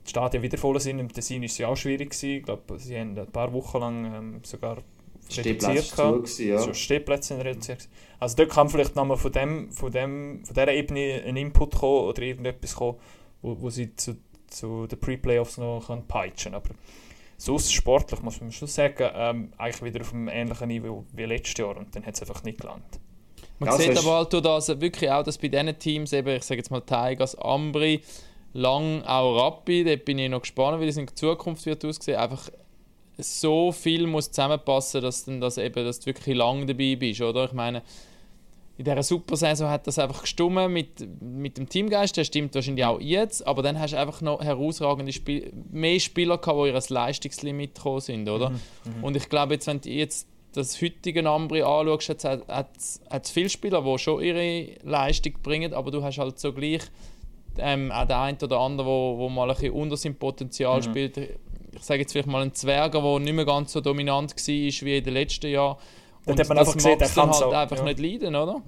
[0.06, 1.00] die Stadien wieder voll sind.
[1.00, 2.10] Im Tessin war es ja auch schwierig.
[2.10, 2.38] Gewesen.
[2.38, 4.78] Ich glaube, sie haben ein paar Wochen lang ähm, sogar
[5.30, 5.96] reduziert.
[5.96, 6.58] gewesen, ja.
[6.60, 7.88] So Stehplätze sind reduziert.
[8.20, 12.08] Also dort kann vielleicht nochmal von, dem, von, dem, von dieser Ebene ein Input kommen
[12.08, 12.98] oder irgendetwas kommen,
[13.42, 16.72] wo, wo sie zu, zu den Pre-Playoffs noch können peitschen Aber
[17.44, 21.58] sonst sportlich muss man schon sagen, ähm, eigentlich wieder auf einem ähnlichen Niveau wie letztes
[21.58, 23.00] Jahr und dann hat es einfach nicht gelangt.
[23.58, 26.30] Man sieht das ist- aber halt durch das wirklich auch, dass bei diesen Teams, eben,
[26.36, 28.02] ich sage jetzt mal Tigers, Ambri,
[28.54, 32.18] lang auch Rappi, dort bin ich noch gespannt, wie das in Zukunft wird aussehen.
[32.18, 32.50] Einfach
[33.18, 37.46] so viel muss zusammenpassen, dass, dann das eben, dass du wirklich lang dabei bist, oder?
[37.46, 37.82] Ich meine,
[38.82, 43.00] in dieser Supersaison hat das einfach gestummen mit, mit dem Teamgeist, der stimmt wahrscheinlich auch
[43.00, 47.76] jetzt, aber dann hast du einfach noch herausragende Spiel mehr Spieler gehabt, die ihr Leistungslimit
[47.76, 48.52] gekommen sind, oder?
[49.04, 53.50] Und ich glaube, jetzt, wenn du jetzt das heutige Ambri anschaust, jetzt hat es viele
[53.50, 56.82] Spieler, die schon ihre Leistung bringen, aber du hast halt so gleich
[57.60, 61.18] ähm, auch der eine oder andere, wo, wo mal ein bisschen unter seinem Potenzial spielt.
[61.18, 61.30] Ich
[61.82, 65.04] sage jetzt vielleicht mal einen Zwerger, der nicht mehr ganz so dominant war wie in
[65.04, 65.78] den letzten Jahren.
[66.26, 67.84] Dort hat man das einfach gesehen, du dann kann's halt einfach ja.
[67.84, 68.62] nicht leiden, oder?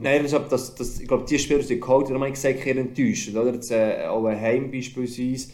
[0.00, 3.34] Nein, das, das, das, ich glaube, die Spieler, die geholt haben, haben gesagt, eher enttäuscht.
[3.34, 3.54] Oder?
[3.54, 5.48] Jetzt, äh, auch ein Heim beispielsweise.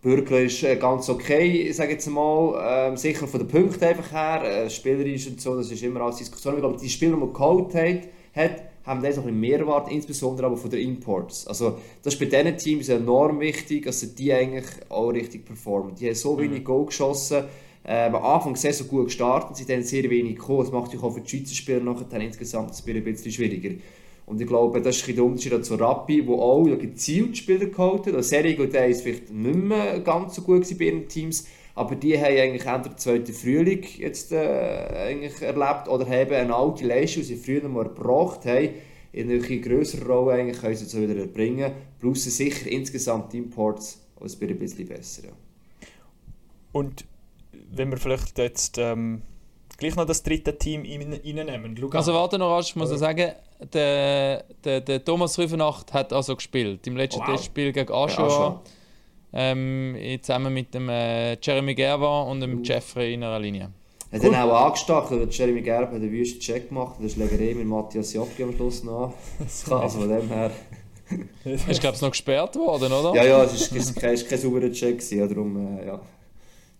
[0.00, 2.88] Bürgler ist äh, ganz okay, ich sage jetzt mal.
[2.88, 4.64] Ähm, sicher von den Punkten einfach her.
[4.64, 6.54] Äh, spielerisch und so, das ist immer als Diskussion.
[6.54, 9.58] Ich glaube, die Spieler, die man geholt hat, hat haben dann so ein bisschen mehr
[9.58, 11.46] erwartet, insbesondere aber von den Imports.
[11.46, 15.94] Also, das ist bei diesen Teams enorm wichtig, dass sie die eigentlich auch richtig performen.
[15.94, 17.44] Die haben so wenig Goal geschossen,
[17.84, 20.60] äh, am Anfang sehr so gut gestartet, sind dann sehr wenig gekommen.
[20.60, 23.74] Das macht auch für die Schweizer Spieler nachher insgesamt das Spiel ein bisschen schwieriger.
[24.26, 28.06] Und ich glaube, das ist ein der Unterschied zu Rappi, wo auch gezielt Spieler geholt
[28.06, 28.14] hat.
[28.14, 32.18] Also Serie und ist vielleicht nicht mehr ganz so gut bei ihren Teams, aber die
[32.18, 37.22] haben eigentlich entweder den zweiten Frühling jetzt, äh, eigentlich erlebt oder haben eine alte Leistung,
[37.22, 38.70] die sie früher mal erbracht haben,
[39.12, 41.72] in eine viel größere Rolle eigentlich können sie jetzt wieder erbringen.
[41.98, 45.28] Plus sicher insgesamt die Imports als ein bisschen besser.
[45.28, 45.32] Ja.
[46.72, 47.04] Und
[47.70, 49.22] wenn wir vielleicht jetzt ähm,
[49.76, 51.98] gleich noch das dritte Team rein- reinnehmen, Lugano.
[51.98, 53.32] Also warte noch ich muss noch sagen,
[53.72, 56.86] der, der, der Thomas Rüfenacht hat also gespielt.
[56.86, 57.26] Im letzten Wow.
[57.30, 58.62] Testspiel gegen Ja, Aschua.
[59.32, 63.70] ähm, zusammen mit dem äh, Jeremy Gerber und dem Jeffrey in einer Linie.
[64.10, 67.12] Er hat dann auch angestachelt, und Jeremy Gerb hat einen wüsten Check gemacht, und das
[67.12, 69.12] Schlägerei mit Matthias Jocki am Schluss noch.
[69.70, 70.50] Also von dem her...
[71.44, 73.14] Ist, glaube ich, noch gesperrt worden, oder?
[73.14, 76.00] Ja, ja, es ist kein, es ist kein sauberer Check, gewesen, ja, darum äh, ja,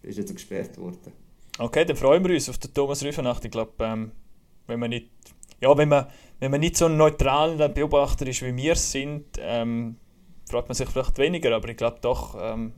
[0.02, 1.12] ist jetzt gesperrt worden.
[1.58, 3.44] Okay, dann freuen wir uns auf den Thomas Rüfenacht.
[3.44, 4.12] Ich glaube, ähm,
[4.66, 5.11] wenn man nicht,
[5.61, 6.06] ja, wenn man,
[6.38, 9.96] wenn man nicht so ein neutraler Beobachter ist, wie wir sind, ähm,
[10.48, 12.72] freut man sich vielleicht weniger, aber ich glaube doch, ähm,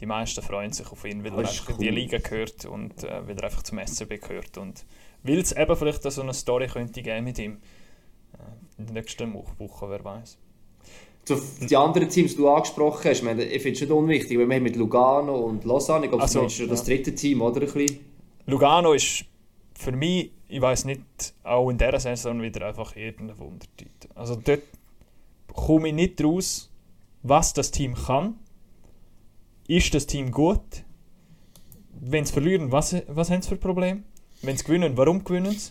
[0.00, 1.94] die meisten freuen sich auf ihn, weil er einfach in die cool.
[1.94, 4.84] Liga gehört und äh, weil er einfach zum SCB gehört und
[5.22, 7.58] weil es eben vielleicht so eine Story könnte geben mit ihm
[8.34, 10.38] äh, in den nächsten Wo- Wochen, wer weiß.
[11.38, 14.38] Zu die anderen Teams, die du angesprochen hast, ich, meine, ich finde es nicht unwichtig,
[14.38, 16.94] weil wir haben mit Lugano und Lausanne, ich glaube, Also, das ist das ja.
[16.96, 17.60] dritte Team, oder?
[17.60, 18.00] Ein bisschen.
[18.46, 19.24] Lugano ist
[19.78, 21.02] für mich, ich weiß nicht,
[21.44, 24.08] auch in dieser Saison wieder einfach irgendein Wundertitel.
[24.14, 24.62] Also dort
[25.54, 26.70] komme ich nicht raus,
[27.22, 28.34] was das Team kann.
[29.68, 30.60] Ist das Team gut?
[32.00, 34.02] Wenn sie verlieren, was, was haben sie für Probleme?
[34.42, 35.70] Wenn sie gewinnen, warum gewinnen sie?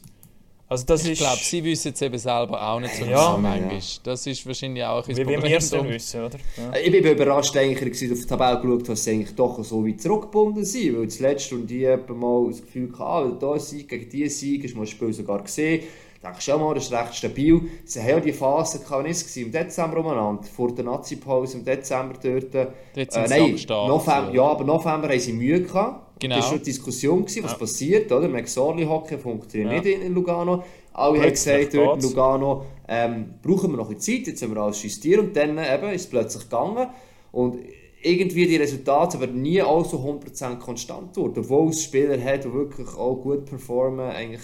[0.71, 3.35] Also das Ich ist, glaube, sie wissen es eben selber auch nicht so Ja.
[3.35, 3.79] genau, manchmal.
[4.03, 5.43] Das ist wahrscheinlich auch ein wie, wie Problem.
[5.43, 6.37] wir es dann wissen, oder?
[6.57, 6.71] Ja.
[6.77, 9.35] Äh, Ich bin überrascht, eigentlich, als ich auf die Tabelle geschaut habe, dass sie eigentlich
[9.35, 10.95] doch so weit zurückgebunden sind.
[10.99, 13.01] Weil zuletzt und die etwa mal das Gefühl hatten,
[13.33, 15.81] ah, da Sieg gegen diese Sieg, du mal das Spiel sogar gesehen.
[16.21, 17.61] Denkst du schon mal, das ist recht stabil.
[17.85, 19.37] Sie haben ja die Phase, ist es?
[19.37, 22.53] im Dezember umeinander, vor der Nazi-Pause im Dezember dort.
[22.55, 24.43] Äh, Dort sind sie nein, November, ja.
[24.43, 26.19] aber November haben sie Mühe gehabt.
[26.19, 26.35] Genau.
[26.35, 27.57] Das war schon eine Diskussion, gewesen, was Ja.
[27.57, 28.11] passiert.
[28.11, 28.27] Oder?
[28.27, 29.91] McSorley-Hockey funktioniert Ja.
[29.91, 30.63] nicht in, Lugano.
[30.91, 32.09] Alle haben gesagt, dort in.
[32.09, 35.57] Lugano ähm, brauchen wir noch ein bisschen Zeit, jetzt haben wir alles justiert und dann
[35.57, 36.87] äh, eben ist es plötzlich gegangen.
[37.31, 37.59] Und
[38.01, 42.51] irgendwie die Resultate aber nie auch so 100% konstant wurden, obwohl es Spieler hat, die
[42.53, 44.41] wirklich auch gut performen, eigentlich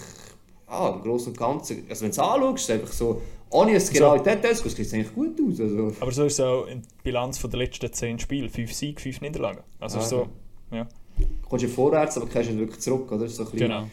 [0.66, 1.84] ah, im Großen und Ganzen.
[1.88, 5.14] Also wenn du es anschaust, einfach so, ohne es genau in Details, sieht es eigentlich
[5.14, 5.60] gut aus.
[5.60, 8.48] Also, Aber so ist es auch in der Bilanz von der letzten 10 Spiele.
[8.48, 9.60] 5 Siege, 5 Niederlagen.
[9.80, 10.28] Also Ah, so,
[10.72, 10.84] ja.
[11.18, 13.28] du kommst ja vorwärts, aber kehrst nicht wirklich zurück, oder?
[13.28, 13.86] So Genau.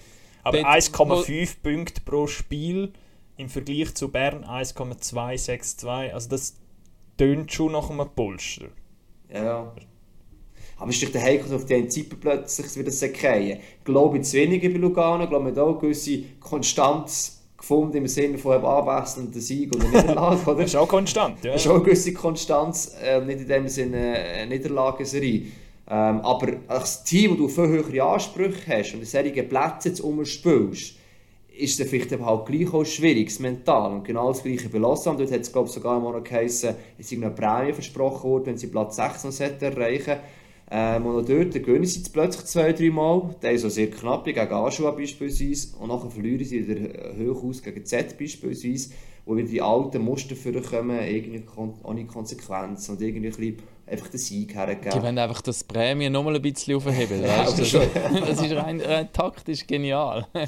[0.44, 2.92] Aber Dort- 1,5 Punkte pro Spiel
[3.38, 5.88] im Vergleich zu Bern 1,262.
[6.14, 6.56] Also das
[7.18, 8.66] tönt schon nach einem Polster.
[9.30, 9.74] Ja, ja.
[10.84, 13.52] Aber es ist doch der Heikel, auf die Zeit plötzlich wieder zu fallen.
[13.78, 17.96] Ich glaube jetzt weniger bei Lugano, ich glaube, man hat auch eine gewisse Konstanz gefunden
[17.96, 20.56] im Sinne von einem abwechselnden Sieg oder Niederlage, oder?
[20.56, 21.42] Das ist auch konstant.
[21.42, 21.54] Ja.
[21.54, 25.44] Das ist auch eine gewisse Konstanz, äh, nicht in dem Sinne eine Niederlagenserie.
[25.90, 30.96] Ähm, aber als Team, wo du viel höhere Ansprüche hast und in solchen Plätzen umspielst,
[31.58, 33.94] ist es vielleicht eben halt gleich auch schwierig, mental.
[33.94, 35.20] Und genau das gleiche bei Lausanne.
[35.20, 38.48] Dort hat es, glaube ich, sogar mal noch geheißen, es sei eine Prämie versprochen worden,
[38.48, 40.18] wenn sie Platz 6 noch sollten erreichen
[40.72, 43.36] ähm, Und dort gewinnen sie plötzlich zwei, drei Mal.
[43.42, 45.78] Der ist auch sehr knapp, gegen Aschua beispielsweise.
[45.78, 48.90] Und nachher verlieren sie wieder hoch aus gegen Z beispielsweise,
[49.26, 51.44] wo wieder die alten Muster vorkommen, irgendwie
[51.84, 55.02] ohne Konsequenz und irgendwie ein bisschen einfach den Sieg Die hergeben.
[55.04, 57.22] wollen einfach das Prämie nochmal ein bisschen aufheben.
[57.22, 57.82] Ja, aber schon.
[58.28, 60.28] das ist rein, rein taktisch genial.
[60.34, 60.48] Nein,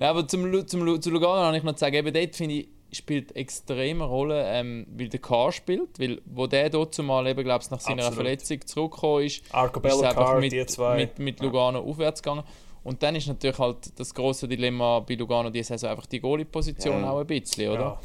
[0.00, 3.34] aber zum, zum, zu Lugano habe ich noch zu sagen, eben dort finde ich, spielt
[3.36, 7.70] extreme Rolle, ähm, weil der K spielt, weil wo der dort zumal eben, glaube ich,
[7.70, 8.16] nach seiner Absolut.
[8.16, 10.64] Verletzung zurückgekommen ist, Arcobello, ist einfach Carr, mit, die
[10.96, 12.44] mit, mit Lugano aufwärts gegangen.
[12.84, 17.02] Und dann ist natürlich halt das große Dilemma bei Lugano diese Saison einfach die Goalie-Position
[17.02, 17.10] Ja.
[17.10, 17.80] auch ein bisschen, oder?
[17.80, 18.00] Ja,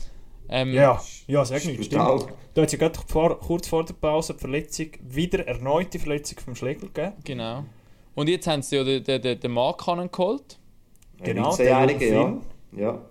[0.50, 2.20] Ähm, ja, ja nicht, Brutal.
[2.20, 2.34] stimmt.
[2.56, 6.40] Da hat es ja gerade vor, kurz vor der Pause die Verletzung, wieder erneute Verletzung
[6.40, 7.14] vom Schlegel gegeben.
[7.24, 7.64] Genau.
[8.16, 10.58] Und jetzt haben sie ja den, den, den, den Markanen geholt.
[11.24, 12.22] Genau, 19-Jährige, der ja.
[12.22, 12.42] junge
[12.76, 13.02] ja.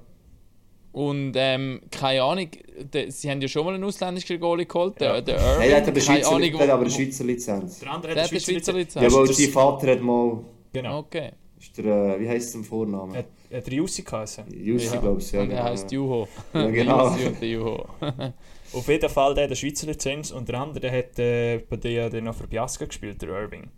[0.92, 2.48] Und ähm, keine Ahnung,
[2.92, 5.20] de, sie haben ja schon mal einen ausländischen Goalie geholt, der, Ja.
[5.20, 5.68] der Nein, Irving.
[5.68, 7.78] der hat aber, keine Schweizer, Ahnung, der hat aber eine Schweizer Lizenz.
[7.78, 9.04] Der andere Der hat hat eine Schweizer Lizenz.
[9.12, 10.98] Ja, weil sein Vater hat mal, Genau.
[10.98, 11.30] Okay.
[11.60, 11.84] ist der,
[12.16, 13.14] äh, wie heisst es im Vornamen?
[13.14, 14.44] Hat, hat der Jussi geheißen.
[14.52, 15.30] Jussi, glaube ich.
[15.30, 15.68] Ja, und er genau.
[15.70, 16.28] heißt Juho.
[16.54, 17.10] Ja, genau.
[17.10, 17.86] Der Jussi und der Juho.
[18.72, 21.76] Auf jeden Fall der hat eine Schweizer Lizenz und der andere der hat äh, bei
[21.76, 23.68] der der noch für Biasca gespielt, der Irving.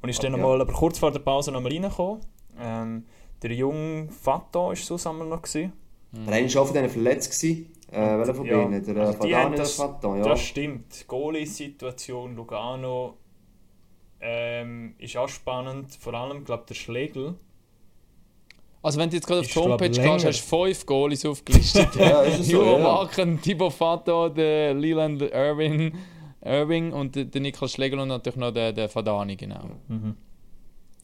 [0.00, 0.50] Und ist dann Ah, noch ja.
[0.50, 2.20] mal, aber kurz vor der Pause noch mal reingekommen.
[2.60, 3.04] Ähm,
[3.42, 5.42] der junge Fato war zusammen noch.
[5.42, 5.72] Gewesen.
[6.12, 7.30] Der eine war auch von denen verletzt.
[7.30, 7.72] Gewesen.
[7.90, 8.84] Äh, welcher von Ja, beiden?
[8.84, 10.16] Der also äh, die Fadani oder das- Faton?
[10.18, 10.22] Ja.
[10.24, 11.04] Das stimmt.
[11.08, 13.16] Goalie-Situation Lugano
[14.20, 15.92] ähm, ist auch spannend.
[15.98, 17.34] Vor allem, glaube der Schlegel.
[18.82, 21.88] Also wenn du jetzt gerade auf die Homepage gehst, hast du fünf Goalies aufgelistet.
[21.96, 22.82] Ja, ist so, Juho ja.
[22.82, 25.94] Marken, Thibaut Fato, der Leland Irving,
[26.44, 29.70] Irving und der, der Niklas Schlegel und natürlich noch der, der Fadani, genau.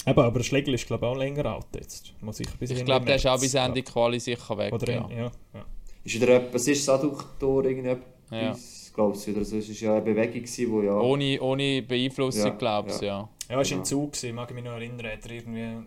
[0.07, 2.15] Eben, aber der Schlegel ist glaube ich auch länger alt jetzt.
[2.21, 3.95] Muss ich bis Ich glaube, der ist auch bis Ende glaub.
[3.95, 4.73] Quali sicher weg.
[4.73, 5.05] Oder ja.
[5.09, 5.31] in- ja.
[5.55, 5.67] Ja,
[6.05, 8.07] Ist wieder etwas, was ist das Adductor irgendetwas?
[8.31, 8.57] Ja.
[8.95, 9.57] Glaube ich, oder so.
[9.59, 10.99] Es war ja eine Bewegung, wo ja...
[10.99, 13.07] Ohne, ohne Beeinflussung, Ja, glaube ich, ja.
[13.07, 13.19] ja.
[13.21, 13.77] ja er war Genau.
[13.79, 15.07] im Zug, gewesen, mag ich mich noch erinnern.
[15.07, 15.87] Hat er irgendwie.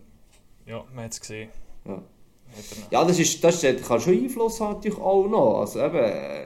[0.66, 1.50] Ja, man hat es gesehen.
[1.86, 2.02] Ja.
[2.90, 5.60] Ja, das, ist, das ist, kann schon Einfluss haben, natürlich auch noch.
[5.60, 6.44] Also eben, äh,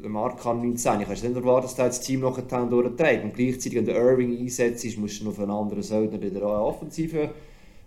[0.00, 1.00] der Mark kann 19.
[1.00, 3.24] Ich kann nicht erwarten, dass das Team noch durchträgt.
[3.24, 6.34] Und gleichzeitig, wenn der Irving einsetzt, ist, musst du noch auf einen anderen Söldner in
[6.34, 7.30] der Offensive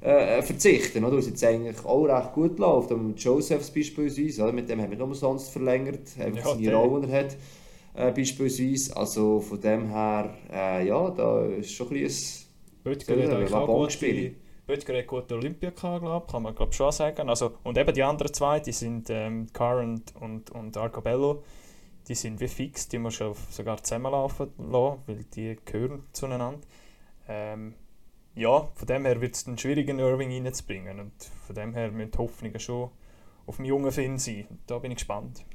[0.02, 1.04] äh, verzichten.
[1.04, 1.18] Oder?
[1.18, 2.92] Was jetzt eigentlich auch recht gut läuft.
[2.92, 4.54] Und mit Josephs beispielsweise, oder?
[4.54, 6.10] mit dem haben wir nicht umsonst verlängert.
[6.20, 7.38] Einfach Ja, seine Rolle, er hat.
[7.96, 8.96] Äh, beispielsweise.
[8.96, 12.44] Also von dem her, äh, ja, da ist schon ein bisschen...
[12.84, 14.36] Böttger gute, gespielt.
[14.66, 17.30] Böttger hat gute Olympia gehabt, glaub, kann man glaub, schon sagen.
[17.30, 21.44] Also, und eben die anderen zwei, die sind ähm, Carr und, und, und Arcobello,
[22.08, 26.60] die sind wie fix, die musst du sogar zusammenlaufen lassen, weil die gehören zueinander.
[27.28, 27.76] Ähm,
[28.36, 31.12] ja, von dem her wird es einen schwierigen Irving reinzubringen und
[31.46, 32.90] von dem her müssen die Hoffnungen schon
[33.46, 34.48] auf den jungen Finn sein.
[34.68, 35.46] Da bin ich gespannt.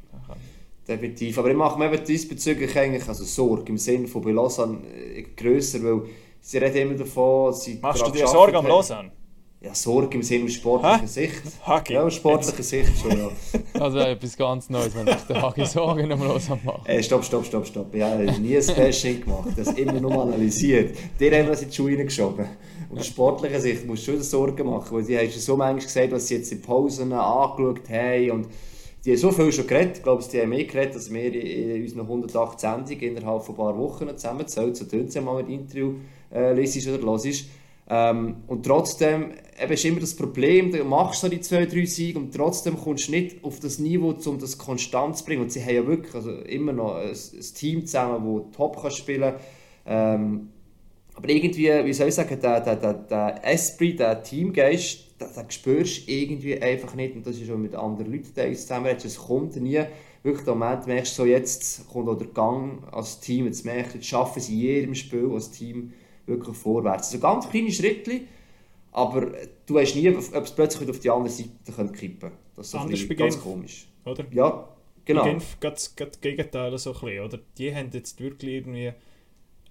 [0.87, 1.39] Definitiv.
[1.39, 5.23] Aber ich mache mir eben diesbezüglich eigentlich also Sorge im Sinne von bei Lausanne äh,
[5.23, 6.09] grösser, weil
[6.41, 8.71] sie reden immer davon, sie Machst du dir Sorge am haben.
[8.71, 9.13] Lausanne?
[9.61, 11.07] Ja, Sorge im Sinne aus sportlicher Hä?
[11.07, 11.43] Sicht.
[11.67, 13.29] Hagi, Ja, aus sportlicher Sicht schon, ja.
[13.81, 16.89] Also etwas ganz Neues, wenn sich der Hagi Sorgen am Los macht.
[16.89, 17.93] Äh, stopp, stopp, stopp, stopp.
[17.93, 20.97] Ich habe nie ein Bashing gemacht, das immer nur analysiert.
[21.19, 22.47] Die haben das in die Schuhe reingeschoben.
[22.89, 25.85] Und aus sportlicher Sicht musst du schon Sorgen machen, weil die haben schon so manchmal
[25.87, 28.31] gesagt, was sie jetzt in Pausen angeschaut haben.
[28.31, 28.49] Und
[29.05, 31.83] die haben so viel schon geredet, ich glaube, die haben mehr geredet, als wir in,
[31.83, 34.77] unseren 108 Sendungen innerhalb von ein paar Wochen zusammenzählt.
[34.77, 35.95] So es ja mal mit Interview
[36.33, 37.47] äh, lesest oder hörst.
[37.91, 42.19] Ähm, und trotzdem eben ist immer das Problem, du machst so die zwei, drei Siege
[42.19, 45.43] und trotzdem kommst du nicht auf das Niveau, um das konstant zu bringen.
[45.43, 48.91] Und sie haben ja wirklich also immer noch ein, ein Team zusammen, das top kann
[48.91, 49.41] spielen kann.
[49.87, 50.49] Ähm,
[51.15, 55.51] aber irgendwie, wie soll ich sagen, der, der, der, der Esprit, der Teamgeist, den, den
[55.51, 57.17] spürst du irgendwie einfach nicht.
[57.17, 58.95] Und das ist schon mit anderen Leuten zusammen.
[59.03, 59.83] Es kommt nie.
[60.23, 63.47] Wirklich, im Moment merkst du so, jetzt kommt auch der Gang als Team.
[63.47, 65.93] Jetzt merkst du, jetzt schaffen sie in jedem Spiel als Team
[66.29, 67.09] wirklich vorwärts.
[67.09, 68.21] Also ganz kleine Schritte,
[68.93, 69.33] aber
[69.67, 71.51] du weißt nie, ob es plötzlich auf die andere Seite
[71.93, 72.33] kippen könnte.
[72.57, 73.89] Das ist so ein Anders bisschen ganz komisch.
[74.05, 74.25] Oder?
[74.33, 74.69] Ja,
[75.05, 75.23] genau.
[75.23, 77.39] Bei Genf geht das Gegenteil so ein bisschen, oder?
[77.59, 78.93] Die haben jetzt wirklich irgendwie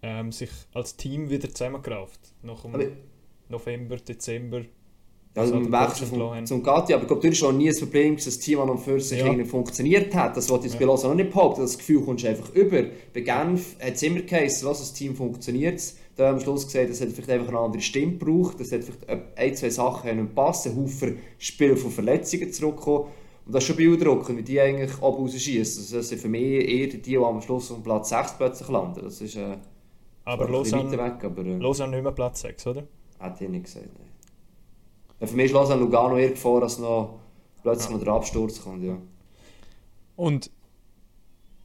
[0.01, 2.19] ähm, sich als Team wieder zusammengerauft.
[2.43, 2.85] Nach dem Aber-
[3.49, 4.61] November, Dezember.
[5.37, 7.69] Also So, im der Wechsel Flow zum, Gatti, aber ich glaube, das war schon nie
[7.69, 9.25] ein Problem, dass das Team an und für sich Ja.
[9.27, 10.35] irgendwie funktioniert hat.
[10.35, 10.79] Das wollte ich Ja.
[10.79, 11.61] bei Lausanne noch nicht behaupten.
[11.61, 12.83] Das Gefühl kommst du einfach über.
[13.13, 15.81] Bei Genf hat es immer geheißen, lass das Team funktioniert.
[16.15, 18.59] Da haben wir am Schluss gesagt, es hat vielleicht einfach eine andere Stimme gebraucht.
[18.59, 20.71] Das hat vielleicht ein, zwei Sachen nicht passen.
[20.71, 23.05] Ein Haufen Spieler von Verletzungen zurückgekommen.
[23.45, 25.95] Und das ist schon beeindruckend, wie die eigentlich oben rausschießen.
[25.95, 29.01] Das sind für mich eher die, die am Schluss auf Platz 6 plötzlich landen.
[29.03, 29.55] Das ist äh,
[30.25, 32.83] Aber Lausanne, weiter weg, aber äh, Lausanne nicht mehr Platz 6, oder?
[33.19, 33.85] hat ich nicht gesagt.
[35.19, 37.19] Für mich ist Lausanne Lugano eher gefahren als noch
[37.63, 38.97] plötzlich noch der Absturz kommt, ja.
[40.15, 40.49] Und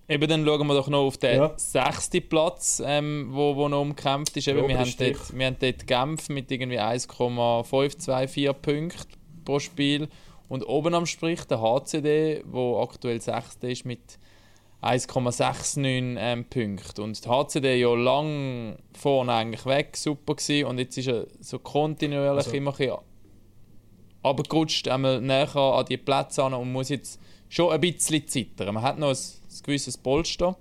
[0.08, 1.52] eben dann schauen wir doch noch auf den Ja.
[1.56, 4.48] sechsten Platz, ähm, wo, wo noch umkämpft ist.
[4.48, 9.06] Eben, wir, haben dort, wir haben dort Genf mit irgendwie 1,524 Punkten
[9.44, 10.08] pro Spiel.
[10.48, 14.18] Und oben am Strich der HCD, wo aktuell sechster ist mit
[14.82, 17.02] 1,69 ähm, Punkte.
[17.02, 20.66] Und der HCD ja lang vorne eigentlich weg, super gewesen.
[20.66, 22.98] Und jetzt ist er so kontinuierlich Also- immer ein bisschen
[24.24, 28.74] runtergerutscht, einmal näher an die Plätze an und muss jetzt schon ein bisschen zittern.
[28.74, 30.56] Man hat noch ein, ein gewisses Polster.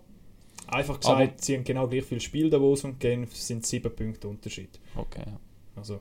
[0.68, 4.28] Einfach gesagt, Aber- sie haben genau gleich viel Spiel Davos und Genf sind sieben Punkte
[4.28, 4.80] Unterschied.
[4.96, 5.24] Okay.
[5.76, 6.00] Also,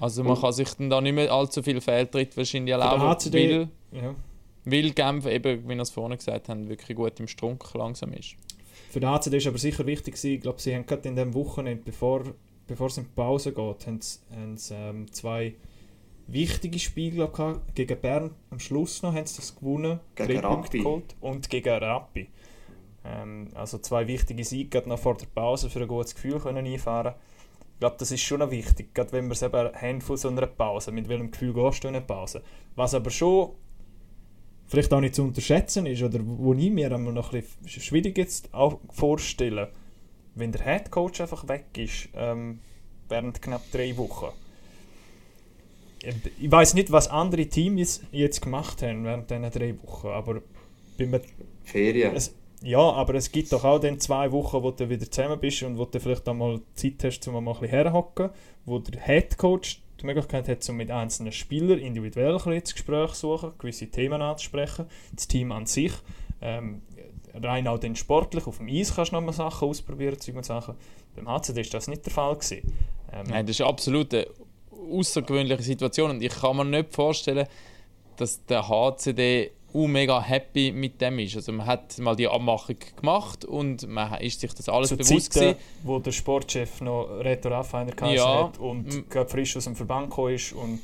[0.00, 4.14] Also man kann sich dann da nicht mehr allzu viel Fehltritt wahrscheinlich erlauben, weil, ja.
[4.64, 8.36] weil Genf eben, wie wir es vorhin gesagt haben, wirklich gut im Strunk langsam ist.
[8.90, 11.34] Für den HCD ist aber sicher wichtig gewesen, ich glaube, sie haben gerade in dem
[11.34, 12.24] Wochenende, bevor,
[12.66, 15.54] bevor es in die Pause geht, haben sie, haben sie ähm, zwei
[16.28, 17.74] wichtige Spiele glaub, gehabt.
[17.74, 20.78] gegen Bern am Schluss noch haben sie das gewonnen, Gegen Rappi.
[20.78, 22.28] geholt und gegen Rappi.
[23.04, 26.66] Ähm, also zwei wichtige Siege gerade noch vor der Pause für ein gutes Gefühl können
[26.66, 27.14] einfahren.
[27.74, 30.28] Ich glaube, das ist schon noch wichtig, gerade wenn wir es eben haben von so
[30.28, 30.90] einer Pause.
[30.92, 32.42] Mit welchem Gefühl gehst du in eine Pause?
[32.74, 33.52] Was aber schon
[34.66, 38.18] vielleicht auch nicht zu unterschätzen ist, oder wo ich mir einmal noch ein bisschen schwierig
[38.18, 39.70] jetzt auch vorstelle,
[40.34, 42.60] wenn der Head Coach einfach weg ist, ähm,
[43.08, 44.26] während knapp drei Wochen.
[46.02, 50.42] Ich weiß nicht, was andere Teams jetzt gemacht haben während diesen drei Wochen, aber
[50.96, 51.20] bin mir
[51.64, 52.14] Ferien.
[52.14, 55.62] es, ja, aber es gibt doch auch dann zwei Wochen, wo du wieder zusammen bist
[55.62, 58.30] und wo du vielleicht einmal Zeit hast, um mal ein bisschen herhocken,
[58.64, 63.12] wo der Head Coach die Möglichkeit hat, um mit einzelnen Spielern individuell ein bisschen Gespräch
[63.12, 65.92] zu suchen, gewisse Themen anzusprechen, das Team an sich.
[66.40, 66.82] Ähm,
[67.34, 70.44] rein auch den sportlich, auf dem Eis kannst du noch mal Sachen ausprobieren, Zeug und
[70.44, 70.74] Sachen.
[71.14, 72.72] Beim HCD ist das nicht der Fall gewesen.
[73.12, 74.26] Ähm, Nein, das ist absolut eine
[74.90, 77.46] außergewöhnliche Situation und ich kann mir nicht vorstellen,
[78.16, 81.36] dass der HCD uh, mega happy mit dem ist.
[81.36, 85.32] Also man hat mal die Abmachung gemacht und man ist sich das alles zu bewusst
[85.32, 85.64] Zeiten, gewesen.
[85.84, 90.34] wo der Sportchef noch Reto Raffiner Ja, hat und gerade frisch aus dem Verband gekommen
[90.34, 90.80] ist und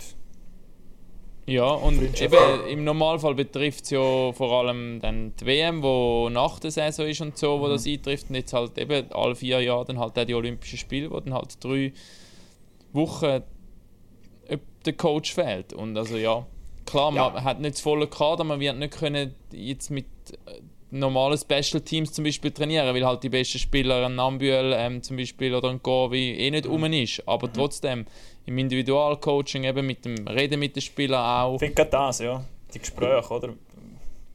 [1.46, 2.36] Ja, und eben,
[2.70, 7.20] im Normalfall betrifft es ja vor allem dann die WM, wo nach der Saison ist
[7.20, 8.30] und so, wo das eintrifft.
[8.30, 11.34] Und jetzt halt eben alle vier Jahre dann halt auch die Olympischen Spiele, wo dann
[11.34, 11.92] halt drei
[12.92, 13.42] Wochen
[14.86, 15.72] der Coach fehlt.
[15.72, 16.46] Und also ja,
[16.86, 17.30] klar, Ja.
[17.30, 20.06] man hat nicht das volle Kader, man wird nicht können jetzt mit
[20.46, 25.02] äh, normalen Special Teams zum Beispiel trainieren, weil halt die besten Spieler, ein Nambuel ähm,
[25.02, 27.26] zum Beispiel oder ein Govi eh nicht rum ist.
[27.26, 28.06] Aber trotzdem,
[28.46, 31.54] im Individualcoaching eben mit dem Reden mit den Spielern auch.
[31.54, 33.54] ich finde gerade das, ja, die Gespräche, oder?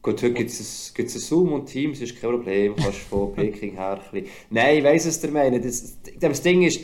[0.02, 4.00] Gut, heute gibt es ein Zoom und Teams, ist kein Problem, kannst von Peking her
[4.02, 4.30] ein bisschen...
[4.48, 5.62] Nein, ich weiss, was ihr meint.
[5.62, 6.80] Das, das Ding ist,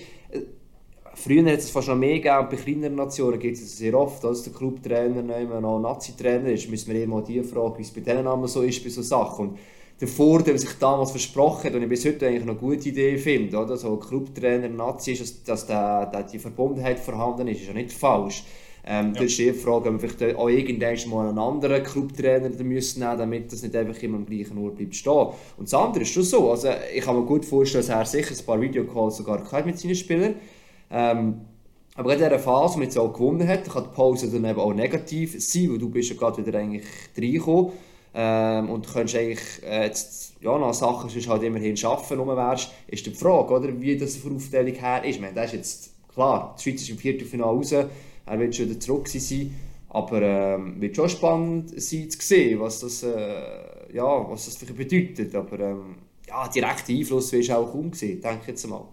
[1.16, 4.42] früher hat es fast noch mehr gegeben, bei kleineren Nationen gibt es sehr oft, als
[4.42, 8.26] der Clubtrainer immer noch Nazi-Trainer ist, müssen wir immer die fragen, wie es bei denen
[8.26, 9.48] einmal so ist, bei so Sachen.
[9.48, 9.58] Und
[10.00, 12.88] der Vorteil, den sich damals versprochen hat, und ich bis heute eigentlich noch eine gute
[12.90, 13.76] Idee finde, oder?
[13.76, 17.74] so ein Clubtrainer Nazi ist, dass, dass der, der, die Verbundenheit vorhanden ist, ist ja
[17.74, 18.44] nicht falsch.
[18.86, 19.22] Ähm, Ja.
[19.22, 23.18] Das ist die Frage, ob wir vielleicht auch irgendwann mal einen anderen Clubtrainer müssen nehmen
[23.18, 25.28] damit das nicht einfach immer am gleichen Ort bleibt stehen.
[25.56, 28.34] Und das andere ist schon so, also ich kann mir gut vorstellen, dass er sicher
[28.38, 30.36] ein paar Videocalls sogar mit seinen Spielern.
[30.90, 31.40] Ähm,
[31.94, 34.74] aber in dieser Phase, wo man auch gewonnen hat, kann die Pause dann eben auch
[34.74, 36.84] negativ sein, weil du bist ja gerade wieder eigentlich
[37.16, 37.72] reingekommen
[38.14, 42.28] ähm, und du könntest eigentlich äh, jetzt, ja, nach Sachen sonst halt immerhin schaffen, rum
[42.28, 45.16] wärst, ist die Frage, oder, wie das von Aufteilung her ist.
[45.16, 47.88] Ich meine, das ist jetzt klar, die Schweiz ist im Viertelfinale raus, er
[48.38, 49.54] wird schon wieder zurück sein,
[49.88, 55.34] aber ähm, wird schon spannend sein zu sehen, was das, äh, ja, was das bedeutet.
[55.34, 55.96] Aber ähm,
[56.26, 58.84] ja, direkter Einfluss wirst du auch kaum denke ich jetzt mal.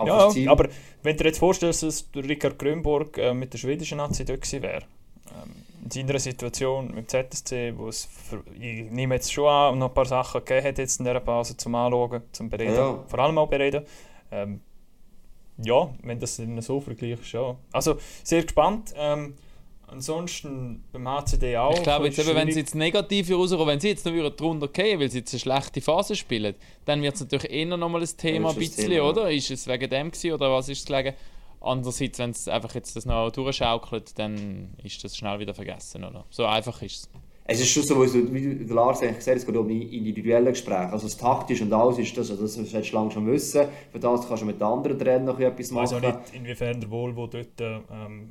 [0.00, 0.68] Aber ja, aber
[1.02, 4.40] wenn du dir jetzt vorstellst, dass der Richard Grönborg äh, mit der schwedischen Nazi dort
[4.42, 4.82] gewesen wäre,
[5.28, 5.50] ähm,
[5.84, 9.88] in seiner Situation mit dem ZSC, wo es, für, ich nehme jetzt schon an, noch
[9.88, 13.04] ein paar Sachen gegeben hat jetzt in dieser Pause zum Anschauen, zum Bereden, Ja.
[13.06, 13.84] vor allem auch bereden.
[14.30, 14.60] Ähm,
[15.62, 17.56] ja, wenn das dann so vergleichst, ja.
[17.72, 18.94] Also, sehr gespannt.
[18.96, 19.34] Ähm,
[19.90, 21.74] ansonsten beim HCD auch.
[21.74, 24.68] Ich glaube, jetzt eben, wenn sie jetzt negativ rauskommen, wenn sie jetzt noch wieder drunter
[24.68, 28.08] gehen, weil sie jetzt eine schlechte Phase spielen, dann wird es natürlich eher nochmal ein
[28.16, 29.30] Thema, ein das bisschen, Thema, oder?
[29.30, 31.14] Ist es wegen dem gewesen, oder was ist es gelegen?
[31.60, 36.24] Andererseits, wenn es einfach jetzt das noch durchschaukelt, dann ist das schnell wieder vergessen, oder?
[36.30, 37.10] So einfach ist es.
[37.52, 38.00] Es ist schon so,
[38.32, 40.92] wie der Lars eigentlich gesagt hat, es geht um die individuellen Gespräche.
[40.92, 43.66] Also das taktisch und alles ist das, also das solltest du langsam wissen.
[43.90, 46.20] Für das kannst du mit den anderen Trainern noch etwas Ich weiß auch machen.
[46.20, 48.30] nicht, inwiefern der Volvo dort, ähm,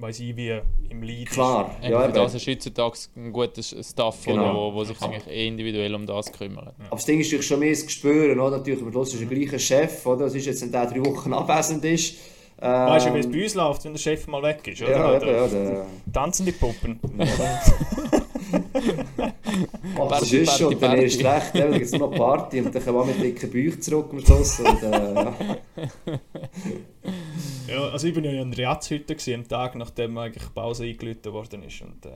[0.00, 4.24] weiß ich, wie im Lead Klar, Eben ja, für das ist heutzutage ein gutes Staff,
[4.24, 4.72] Genau.
[4.72, 6.68] wo, wo sich eigentlich eh individuell um das kümmert.
[6.68, 8.58] Aber das Ding ist natürlich schon mehr das Gespüren, oder?
[8.58, 10.24] Natürlich, am Schluss ist der gleiche Chef, oder?
[10.24, 12.14] Das ist jetzt, wenn der drei Wochen abwesend ist,
[12.58, 14.80] Weißt du, wie es Ähm, bei uns läuft, wenn der Chef mal weg ist?
[14.80, 14.90] Oder?
[14.90, 15.86] Ja, Oder eben, ja, der...
[16.10, 16.52] Tanzen die
[18.50, 19.32] Puppen.
[19.98, 21.40] Ach, das Party, ist schon, Party, dann ist Party.
[21.50, 24.08] schlecht, dann gibt es nur noch Party und dann kommen wir mit dicken Bauch zurück
[24.12, 25.34] am Schluss und äh, ja.
[27.68, 31.32] Ja, also ich bin ja in Reatzhütte gewesen, am Tag, nachdem eigentlich die Pause eingeläutet
[31.32, 31.82] worden ist.
[31.82, 32.10] Und, äh,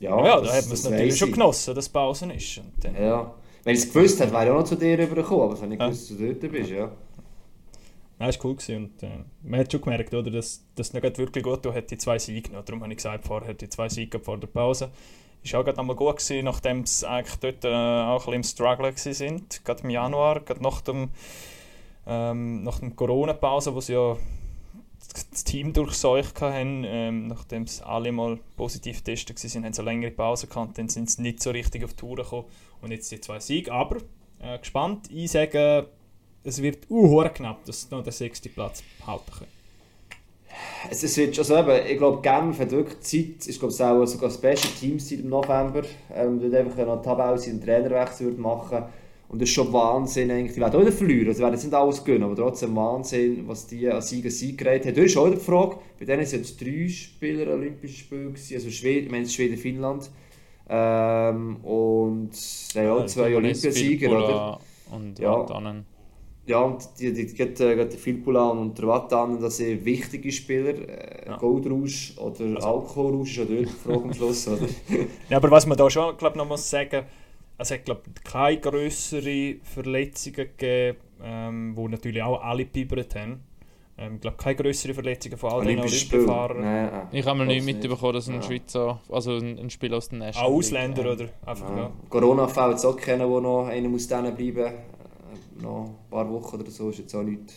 [0.00, 1.34] Ja, ja, da hat man es natürlich schon ich.
[1.34, 2.58] genossen, dass Pause ist.
[2.58, 3.34] Und, äh, Ja.
[3.64, 5.68] Wenn ich es gewusst hätte, wäre ich auch noch zu dir rübergekommen, aber ich habe
[5.68, 5.86] nicht Ja.
[5.88, 6.90] gewusst, dass du dort bist, ja.
[8.20, 8.54] Nein, war cool.
[8.54, 11.96] Gewesen und, äh, man hat schon gemerkt, oder, dass das nicht wirklich gut hat die
[11.96, 12.64] zwei Siege genommen.
[12.66, 14.90] Darum habe ich gesagt, vorher die zwei Siege vor der Pause.
[15.42, 18.42] Ist auch gerade einmal gut gewesen, nachdem sie eigentlich dort äh, auch ein bisschen im
[18.42, 19.64] Struggle sind.
[19.64, 21.08] Gerade im Januar, gerade nach dem,
[22.06, 24.18] ähm, nach dem Corona-Pause, wo sie ja
[25.30, 30.10] das Team durchseucht haben, ähm, nachdem sie alle mal positiv getestet waren, haben sie längere
[30.10, 32.44] Pause gehabt, dann sind sie nicht so richtig auf die Tour gekommen
[32.82, 33.72] und jetzt die zwei Siege.
[33.72, 33.96] Aber
[34.40, 35.88] äh, gespannt, ich sage,
[36.44, 39.50] es wird uh, knapp, dass sie noch den sechsten Platz halten können.
[40.90, 44.04] Es, es wird, also eben, ich glaube, Genf hat wirklich Zeit, ich glaube, es auch
[44.06, 45.82] sogar Special Teams Zeit im November,
[46.14, 48.84] ähm, dort einfach noch Tabelle einen Trainerwechsel würde machen
[49.28, 52.02] und das ist schon Wahnsinn eigentlich, die werden auch wieder verlieren, also werden nicht alles
[52.02, 54.94] gewinnen, aber trotzdem Wahnsinn, was die an Sieg an Sieg gereiht haben.
[54.94, 58.70] Da ist auch die Frage, bei denen sind jetzt drei Spieler Olympische Spiele gewesen, also
[58.70, 60.10] Schweden, ich meine Schweden, Finnland
[60.68, 62.30] ähm, und
[62.74, 64.60] ja, ja, zwei Olympiasieger, oder?
[64.90, 65.46] Und Ja.
[65.46, 65.84] ja.
[66.50, 70.32] Ja, und die, die, die, die, die, die Filpula und der Watan, das sind wichtige
[70.32, 70.74] Spieler.
[70.74, 71.36] Äh, Ja.
[71.36, 74.48] Goldrausch oder Alkoholrausch ist auch dort die Frage am Schluss.
[74.48, 74.66] Oder?
[75.30, 77.04] Ja, aber was man da schon glaub, noch muss sagen,
[77.58, 83.40] es hat glaub, keine größere Verletzungen gegeben, ähm, wo natürlich auch alle gebibert haben.
[83.98, 85.78] Ähm, ich glaube, keine größere Verletzungen von all den.
[85.78, 86.60] Olympiafahrern.
[86.62, 88.42] Nein, Ich habe mal nicht mitbekommen, dass ein Ja.
[88.42, 91.26] Schweizer, also ein, ein Spieler aus den Auch National League, Ausländer, ähm, oder?
[91.46, 91.76] Einfach, Ja.
[91.76, 91.90] ja.
[92.08, 94.72] Corona-Fälle auch kennen, wo noch einer muss denen bleiben.
[95.60, 97.54] Noch ein paar Wochen oder so ist jetzt auch nichts.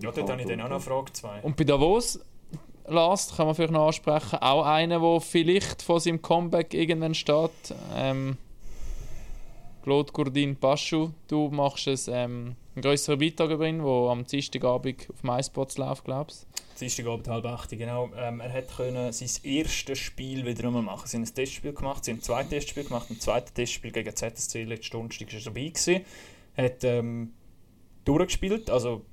[0.00, 1.40] Ja, dort habe ich dann auch noch eine Frage zwei.
[1.42, 2.20] Und bei Davos,
[2.88, 7.50] Last, kann man vielleicht noch ansprechen, auch einer, der vielleicht vor seinem Comeback irgendwann steht.
[7.94, 8.36] Ähm,
[9.82, 15.08] Claude Gourdin Paschu, du machst es, ähm, einen grösseren Beitrag über ihn, der am Dienstagabend
[15.10, 16.78] auf MySpots läuft, glaubst du?
[16.80, 18.10] Dienstagabend halb acht, genau.
[18.16, 21.06] Ähm, er hat können sein erstes Spiel wieder einmal machen.
[21.06, 23.06] Sie haben ein Testspiel gemacht, sie haben zwei Testspiele gemacht.
[23.08, 25.68] Im zweiten Testspiel gegen ZSC letzte Donnerstag war er dabei.
[25.68, 26.04] Gewesen.
[26.56, 27.32] Hat ähm,
[28.04, 29.04] durchgespielt, also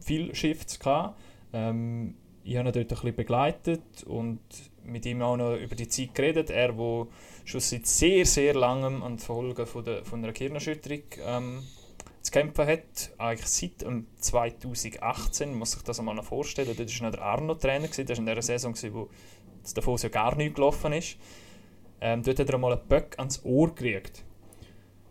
[0.00, 1.18] viel Shifts gehabt.
[1.52, 4.40] Ähm, ich habe ihn dort ein bisschen begleitet und
[4.84, 6.50] mit ihm auch noch über die Zeit geredet.
[6.50, 7.06] Er, der
[7.44, 11.62] schon seit sehr, sehr langem an die Folgen von, der, von einer Gehirnerschütterung ähm,
[12.20, 13.12] zu kämpfen hat.
[13.18, 16.74] Eigentlich seit dem 2018, muss sich das einmal noch vorstellen.
[16.76, 18.06] Dort war der Arno Trainer, gewesen.
[18.06, 19.08] das war in der Saison, wo
[19.74, 21.16] davon ja gar nicht gelaufen ist.
[22.00, 24.24] Ähm, dort hat er einmal einen Böck ans Ohr gekriegt.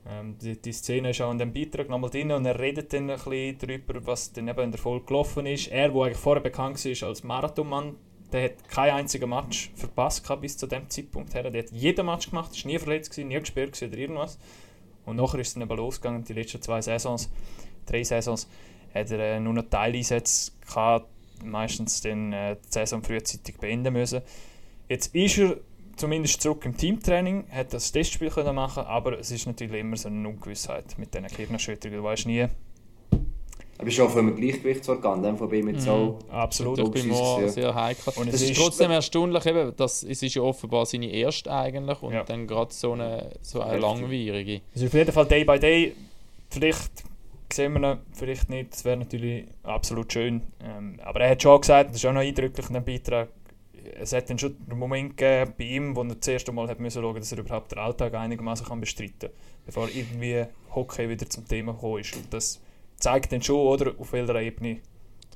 [0.08, 3.10] Ähm, die, die Szene ist auch in dem Beitrag nochmal drin und er redet dann
[3.10, 5.68] ein bisschen darüber, was dann eben in der Folge gelaufen ist.
[5.68, 7.96] Er, der eigentlich vorher bekannt war als Marathonmann,
[8.32, 11.50] der hat kein einziges Match verpasst bis zu dem Zeitpunkt her.
[11.50, 14.40] Der hat jeden Match gemacht, ist nie verletzt gewesen, nie gesperrt oder irgendwas.
[15.06, 17.30] Und nachher ist es dann eben losgegangen, die letzten zwei Saisons,
[17.86, 18.48] drei Saisons,
[18.94, 21.08] hat er äh, nur noch Teileinsätze gehabt,
[21.44, 24.22] meistens dann äh, die Saison frühzeitig beenden müssen.
[24.88, 25.58] Jetzt ist er
[26.02, 30.10] zumindest zurück im Teamtraining, hat das Testspiel können machen, aber es ist natürlich immer so
[30.10, 32.00] eine Ungewissheit mit diesen Gehirnerschütterungen.
[32.02, 32.40] Du weißt nie.
[33.78, 36.20] Er ist auch vom Gleichgewichtsorgan, dem von mir jetzt auch.
[36.30, 36.78] Absolut.
[36.80, 37.48] Ich bin ja.
[37.48, 38.14] sehr heikel.
[38.16, 42.02] Und es ist ist- trotzdem erstaunlich, eben, dass es ist ja offenbar seine erste eigentlich
[42.04, 42.24] und Ja.
[42.24, 44.62] dann gerade so eine, so eine langwierige.
[44.76, 45.96] Also auf jeden Fall Day by Day.
[46.50, 46.92] Vielleicht
[47.52, 48.74] sehen wir ihn, vielleicht nicht.
[48.74, 50.42] Das wäre natürlich absolut schön.
[50.64, 53.30] Ähm, aber er hat schon gesagt, das ist auch noch eindrücklich in dem Beitrag,
[54.00, 56.80] es hat dann schon einen Moment gegeben bei ihm, wo er das erste Mal hat
[56.80, 59.32] müssen schauen, dass er überhaupt den Alltag einigermaßen kann bestreiten kann,
[59.66, 62.16] bevor irgendwie Hockey wieder zum Thema gekommen ist.
[62.16, 62.60] Und das
[62.98, 64.78] zeigt dann schon, oder, auf welcher Ebene,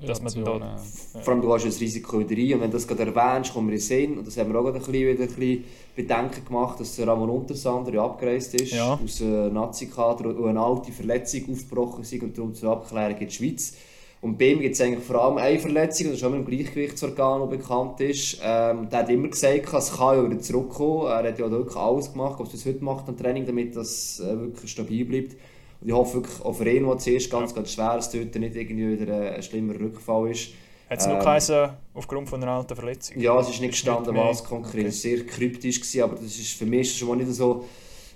[0.06, 0.52] dass man da...
[0.52, 0.78] Relation,
[1.16, 2.54] äh, Vor allem, du hast das Risiko wieder rein.
[2.54, 4.18] Und wenn du das gerade erwähnst, kommen wir in den Sinn.
[4.18, 5.64] Und das haben wir auch gerade ein bisschen, wieder ein bisschen
[5.96, 9.00] Bedenken gemacht, dass der Ramon Untersander ja abgereist ist Ja.
[9.02, 13.34] aus einem Nazi-Kader und eine alte Verletzung aufgebrochen ist und darum zur Abklärung in die
[13.34, 13.78] Schweiz.
[14.26, 16.48] Und bei ihm gibt es eigentlich vor allem eine Verletzung, das ist auch mit dem
[16.48, 18.40] Gleichgewichtsorgan, bekannt ist.
[18.42, 21.06] Ähm, der hat immer gesagt, es kann ja wieder zurückkommen.
[21.06, 24.20] Er hat ja wirklich alles gemacht, was er bis heute macht am Training, damit das
[24.20, 25.34] äh, wirklich stabil bleibt.
[25.80, 28.56] Und ich hoffe wirklich auch für ihn, was zuerst ganz, ganz schwer ist, dort nicht
[28.56, 30.50] irgendwie wieder ein, ein schlimmer Rückfall ist.
[30.90, 33.20] Hat es nur Ähm, geheißen, aufgrund von einer alten Verletzung?
[33.20, 34.86] Ja, es ist nicht gestanden, was konkret.
[34.86, 34.88] okay.
[34.88, 37.66] Es war sehr kryptisch, gewesen, aber das ist, für mich es schon mal nicht so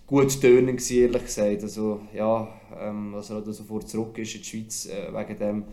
[0.07, 1.62] gut tönen, ehrlich gesagt.
[1.62, 2.47] Also, ja,
[2.82, 5.64] ähm, dass er auch sofort zurück ist in die Schweiz äh, wegen dem.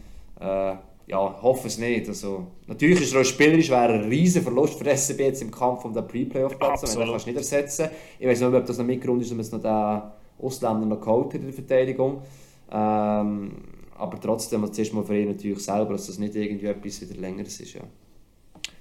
[0.41, 0.77] Äh,
[1.09, 2.09] ja, hoffe es nicht.
[2.09, 5.85] Also, natürlich ist er auch spielerisch wäre ein riesen Verlust für SCB jetzt im Kampf
[5.85, 6.81] um den Pre-Playoff-Platz.
[6.81, 7.91] Den kannst du nicht ersetzen.
[8.19, 11.01] Ich weiß nicht, ob das noch Mitgrund ist, dass man jetzt noch den Ausländer noch
[11.01, 12.23] geholt hat in der Verteidigung.
[12.71, 13.53] Ähm,
[13.97, 17.21] aber trotzdem, also zuerst mal für ihn natürlich selber, dass das nicht irgendwie etwas wieder
[17.21, 17.75] längeres ist.
[17.75, 17.83] Ja.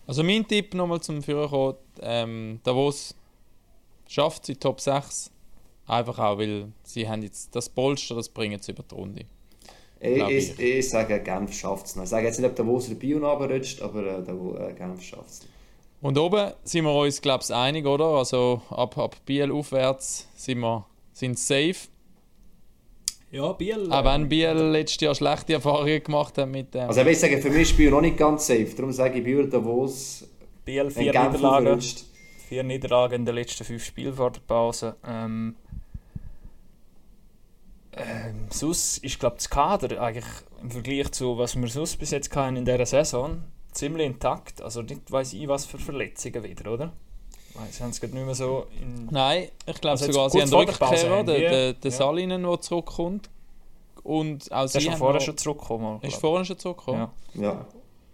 [0.07, 3.15] Also mein Tipp nochmal zum Führerkommen, ähm, Davos
[4.07, 5.31] schafft sie Top 6.
[5.87, 9.25] Einfach auch, weil sie haben jetzt das Polster, das bringen sie über die Runde.
[10.05, 12.03] Ich, ich, ich sage, Genf schafft es noch.
[12.03, 15.01] Ich sage jetzt nicht, ob der Wo der Bio runterrutscht, aber äh, der äh, Genf
[15.01, 15.47] schafft es.
[16.01, 18.05] Und oben sind wir uns, glaube ich, einig, oder?
[18.05, 21.87] Also ab, ab Biel aufwärts sind wir sind safe.
[23.31, 23.91] Ja, Biel.
[23.91, 26.87] Auch äh, wenn Biel letztes Jahr schlechte Erfahrungen gemacht hat mit dem.
[26.87, 28.69] Also ich sage, für mich ist Bio noch nicht ganz safe.
[28.75, 30.27] Darum sage ich Bio, Davos,
[30.63, 31.81] Biel vier Genf Niederlagen.
[32.47, 34.95] Vier Niederlagen in den letzten fünf Spielen vor der Pause.
[35.05, 35.55] Ähm,
[37.97, 40.25] ähm, sonst ist, glaube das Kader eigentlich
[40.61, 44.61] im Vergleich zu was wir sonst bis jetzt hatten in dieser Saison ziemlich intakt.
[44.61, 46.93] Also nicht weiss ich, was für Verletzungen wieder, oder?
[47.53, 49.07] Weil Sie haben es gerade nicht mehr so in...
[49.11, 51.97] Nein, ich glaube Also sogar, sie haben Rückkehrer, der, der, der ja.
[51.97, 53.29] Salinen, der zurückkommt.
[54.03, 55.99] Und auch Der sie ist vorher schon zurückgekommen.
[56.01, 57.07] ist vorher schon zurückgekommen.
[57.33, 57.41] Ja.
[57.41, 57.65] Ja,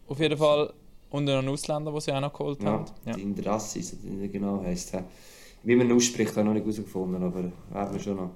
[0.07, 0.73] Auf jeden Fall.
[1.09, 2.69] Und noch einen Ausländer, den sie auch noch geholt ja.
[2.69, 2.85] haben.
[3.05, 3.13] Ja.
[3.13, 3.97] die Indrassis,
[4.31, 4.93] genau heisst.
[4.93, 5.03] hä?
[5.63, 8.29] Wie man ihn ausspricht, habe ich noch nicht herausgefunden, aber werden wir schon noch.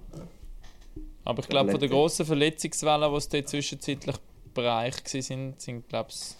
[1.25, 1.99] Aber ich glaube, von der Leute.
[1.99, 4.15] grossen Verletzungswelle, die es dort zwischenzeitlich
[4.53, 6.35] Bereich waren, sind, glaube ich,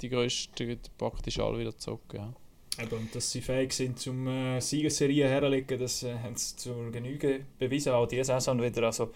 [0.00, 2.14] die grössten praktisch alle wieder zurück.
[2.14, 2.32] Ja.
[2.80, 6.90] Eben, und dass sie fähig sind, zum äh, Siegesserie herzulegen, das äh, haben sie zur
[6.90, 8.84] Genüge bewiesen, auch diese Saison wieder.
[8.84, 9.10] Also,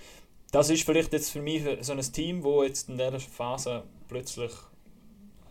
[0.51, 4.53] das ist vielleicht jetzt für mich so ein Team, wo jetzt in dieser Phase plötzlich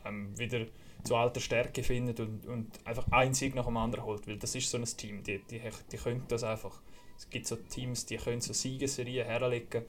[0.06, 0.68] ähm, wieder
[1.04, 4.28] zu alter Stärke findet und, und einfach einen Sieg nach dem anderen holt.
[4.28, 5.62] Weil das ist so ein Team, die, die,
[5.92, 6.82] die können das einfach.
[7.24, 9.84] Es gibt so Teams, die können so Siegesserien herlegen,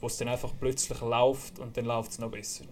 [0.00, 2.64] wo es dann einfach plötzlich läuft und dann läuft es noch besser.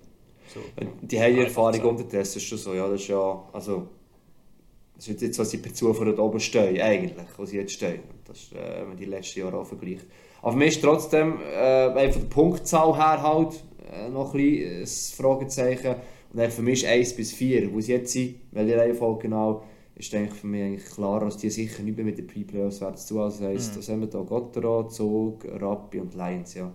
[0.53, 0.61] So.
[1.03, 1.89] Die haben die Erfahrung so.
[1.91, 2.75] unterdessen, ist schon so.
[2.75, 3.89] Ja, das ist ja, also,
[4.97, 8.01] das ist jetzt, was sie per Zufall oben stehen, eigentlich, wo sie jetzt stehen.
[8.25, 10.07] Das ist, äh, wenn man die letzten Jahre auch vergleicht.
[10.41, 14.81] Aber für mich ist trotzdem, äh, von der Punktzahl her halt, äh, noch ein bisschen
[14.81, 14.87] ein
[15.17, 15.95] Fragezeichen.
[16.33, 19.63] Und dann für mich ist 1 bis 4, wo sie jetzt sind, welche Reihenfolge genau,
[20.03, 22.97] ist eigentlich für mich eigentlich klar, dass die sicher nicht mehr mit den Pre-Playoffs werden
[22.97, 23.21] zu.
[23.21, 23.81] Also heisst, Mhm.
[23.87, 26.73] da haben wir da Gottero, Zug, Rappi und Lions, ja.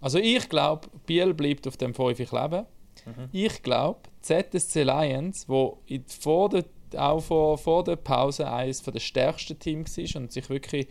[0.00, 2.66] Also ich glaube, Biel bleibt auf dem 5 kleben.
[3.06, 3.28] Mhm.
[3.32, 6.64] Ich glaube, ZSC Lions, wo in, vor der,
[6.96, 10.86] auch vor, vor der Pause eines der stärksten Teams war und sich wirklich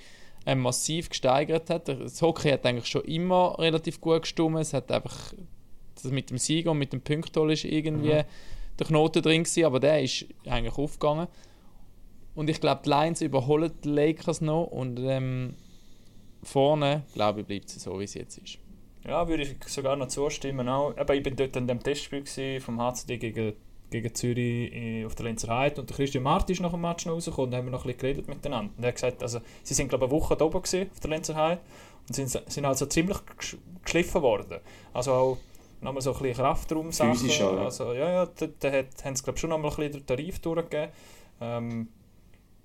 [0.46, 1.88] ähm, massiv gesteigert hat.
[1.88, 4.58] Das Hockey hat eigentlich schon immer relativ gut gestimmt.
[4.60, 5.34] Es hat einfach
[5.94, 8.24] das mit dem Sieg und mit dem Punktol ist irgendwie Mhm.
[8.80, 11.28] der Knoten drin gewesen, aber der ist eigentlich aufgegangen.
[12.36, 15.54] Und ich glaube, die Lions überholen die Lakers noch und ähm,
[16.44, 18.58] vorne, glaube ich, bleibt es so, wie es jetzt ist.
[19.06, 20.70] Ja, würde ich sogar noch zustimmen.
[20.70, 20.96] Auch.
[20.98, 22.24] Eben, ich bin dort an dem Testspiel
[22.62, 23.54] vom HCD gegen,
[23.90, 27.06] gegen Zürich äh, auf der Lenzer Heide und der Christian Marti ist nach dem Match
[27.06, 28.72] noch rausgekommen und haben wir noch ein bisschen geredet miteinander.
[28.78, 31.00] Und er hat gesagt, also, sie sind glaube ich eine Woche da oben gewesen, auf
[31.00, 31.62] der Lenzer Heide
[32.08, 34.60] und sind, sind also ziemlich gesch- geschliffen worden.
[34.94, 35.38] Also auch
[35.82, 37.14] nochmal so ein bisschen Kraftraum-Sachen.
[37.16, 37.64] Physisch auch, ja.
[37.66, 40.06] Also ja, ja, da, da hat, haben sie glaube ich schon nochmal ein bisschen den
[40.06, 40.90] Tarif durchgegeben.
[41.42, 41.88] Ähm,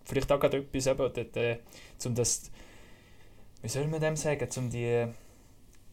[0.06, 1.58] vielleicht auch gerade etwas eben, dort, äh,
[2.04, 2.50] um das,
[3.62, 5.06] wie soll man dem sagen, um die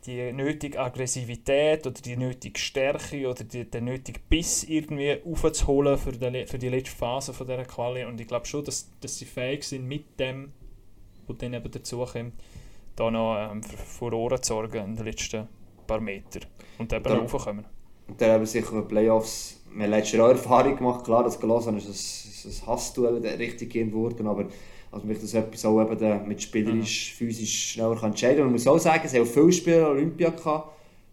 [0.05, 6.11] die nötige Aggressivität oder die nötige Stärke oder die, den nötigen Biss irgendwie aufzuholen für
[6.11, 8.03] die, für die letzte Phase von dieser Quali.
[8.03, 10.51] Und ich glaube schon, dass, dass sie fähig sind, mit dem,
[11.27, 12.33] was dann eben dazukommt,
[12.95, 15.47] da noch ähm, für Furore zu sorgen in den letzten
[15.87, 16.45] paar Metern.
[16.77, 17.65] Und eben noch raufkommen.
[18.07, 21.77] Und dann haben sicher Playoffs, wir haben letztes Jahr auch Erfahrung gemacht, klar, das Gelassen
[21.77, 24.45] ist ein, ein Hassduell der richtig gehen worden, aber
[24.91, 28.45] also mich das etwas auch eben mit spielerisch, physisch schneller kann entscheiden kann.
[28.45, 30.69] Man muss auch sagen, es haben auch viele Spieler Olympia gehabt.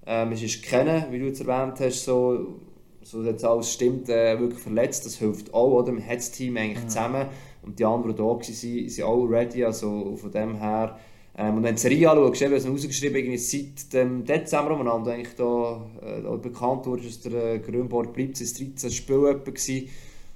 [0.07, 2.59] Ähm, es ist kennen, wie du jetzt erwähnt hast, so,
[3.03, 5.93] so jetzt alles stimmt, äh, wirklich verletzt, das hilft auch, oder?
[5.93, 7.27] Man hat das Team eigentlich zusammen
[7.63, 10.99] und die anderen, die da waren, sind, sind auch ready, also von dem her
[11.43, 14.75] ähm, und wenn du die Serie anschaust, eben, es ist ausgeschrieben, irgendwie seit dem Dezember
[14.75, 19.39] umeinander, eigentlich da, äh, da bekannt wurde, dass der äh, Grünborg bleibt, es 13 Spiele
[19.41, 19.89] gewesen.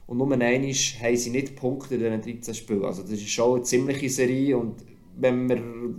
[0.07, 2.85] und nur einmal haben sie nicht gepunktet in diesen 13 Spielen.
[2.85, 4.77] Also das ist schon eine ziemliche Serie und
[5.17, 5.97] wenn man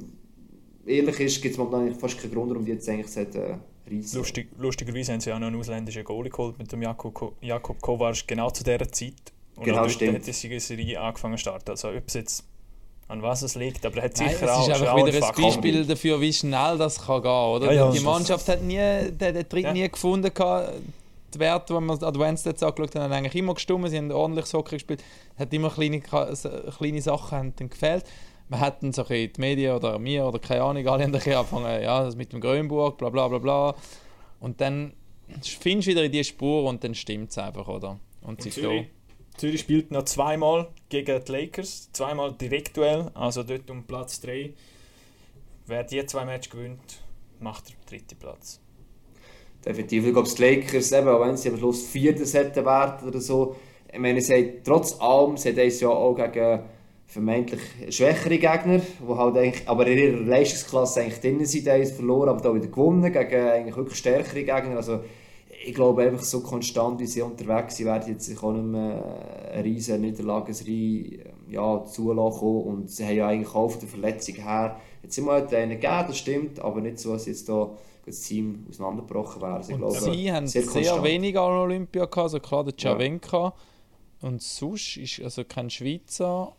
[0.85, 3.57] ehrlich ist, gibt es momentan fast keinen Grund, warum die jetzt eigentlich sollte, äh,
[3.95, 4.17] reissen.
[4.17, 7.81] Lustig, lustigerweise haben sie auch noch einen ausländischen Goalie geholt mit dem Jakob, Ko- Jakob
[7.81, 9.13] Kovac genau zu dieser Zeit.
[9.55, 10.15] Und Genau, auch dort stimmt.
[10.15, 11.69] hat die Serie angefangen zu starten.
[11.71, 12.43] Also ob es jetzt
[13.07, 15.43] an was es liegt, aber er hat Nein, sicher es auch, ist einfach wieder ein.
[15.43, 17.67] Beispiel dafür, wie schnell das kann gehen oder?
[17.67, 19.73] Ja, ja, die Mannschaft hat nie den, den Trick Ja.
[19.73, 20.33] nie gefunden.
[20.33, 20.73] Gehabt.
[21.33, 23.89] Die Werte, die wir Advanced Stats angeschaut haben, haben eigentlich immer gestimmt.
[23.89, 25.03] Sie haben ordentlich Hockey gespielt.
[25.37, 28.05] hat immer kleine, kleine Sachen haben dann gefehlt.
[28.47, 31.09] Man hat dann so ein bisschen die Medien oder mir oder keine Ahnung, alle haben
[31.09, 33.75] ein bisschen angefangen, ja, das mit dem Grönburg, bla bla bla bla.
[34.39, 34.93] Und dann
[35.41, 37.99] findest du wieder in die Spur und dann stimmt es einfach, oder?
[38.21, 38.87] Und Und sie Zürich,
[39.37, 44.53] Zürich spielt noch zweimal gegen die Lakers, zweimal Direktduell, also dort um Platz 3.
[45.67, 47.01] Wer die zwei Matches gewinnt,
[47.39, 48.61] macht den dritten Platz.
[49.65, 50.05] Definitiv.
[50.05, 53.55] Ich glaube, die Lakers, eben, auch wenn sie am Schluss Vierter hätten werden oder so,
[53.91, 56.59] ich meine, sie haben trotz allem, sie haben dieses Jahr auch gegen
[57.07, 62.41] vermeintlich schwächere Gegner, die halt eigentlich, aber in ihrer Leistungsklasse eigentlich drin sind, verloren, aber
[62.41, 64.77] da wieder gewonnen gegen eigentlich wirklich stärkere Gegner.
[64.77, 65.01] Also,
[65.63, 69.49] ich glaube einfach so konstant, wie sie unterwegs sind, werden jetzt sich auch nicht mehr
[69.51, 74.79] eine riesige Niederlagenserie ja, zulassen und sie haben ja eigentlich auch von der Verletzung her
[75.03, 77.71] jetzt immer einen gegeben, das stimmt, aber nicht so, dass jetzt da
[78.05, 79.53] das Team auseinandergebrochen wäre.
[79.55, 82.91] Also, ich glaube, sie haben sehr sehr, wenig an Olympia gehabt, also klar der Ja.
[82.91, 83.53] Javenka
[84.21, 86.55] und sonst ist also kein Schweizer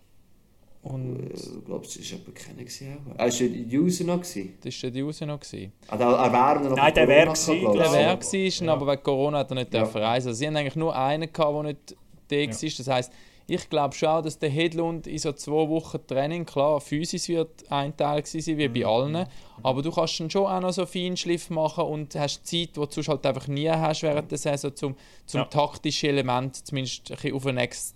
[0.89, 2.59] und Ich glaube, es war jemand keiner.
[2.59, 3.14] gewesen, auch.
[3.18, 4.16] Ah, war der User noch?
[4.20, 4.59] gewesen?
[4.62, 5.41] das war der User noch.
[5.41, 5.72] Gewesen.
[5.89, 7.61] Ah, der, er wäre noch Nein, der wäre gewesen.
[7.72, 7.93] Der Ja.
[7.93, 8.72] wäre gewesen, Ja.
[8.72, 9.80] aber wegen Corona hat er nicht Ja.
[9.80, 10.28] dürfen reisen.
[10.28, 11.97] Also sie haben eigentlich nur einen gehabt, der nicht
[12.28, 12.70] da war.
[12.78, 13.12] Das heisst,
[13.49, 17.51] ich glaube schon, auch, dass der Hedlund in so zwei Wochen Training, klar, physisch wird
[17.70, 18.87] ein Teil sein, wie bei Mhm.
[18.87, 19.26] allen,
[19.62, 22.87] aber du kannst dann schon auch noch so Feinschliff machen und hast Zeit, die du
[22.91, 25.45] sonst halt einfach nie hast während der Saison, zum, zum Ja.
[25.47, 27.95] taktische Element zumindest ein bisschen auf, nächste,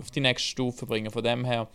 [0.00, 1.10] auf die nächste Stufe bringen.
[1.10, 1.66] Von dem her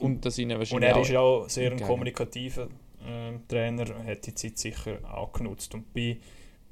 [0.00, 2.68] kommt das ihnen Und wahrscheinlich er ist ja auch sehr ein kommunikativer
[3.06, 5.74] ähm, Trainer, hat die Zeit sicher auch genutzt.
[5.74, 6.18] Und bei,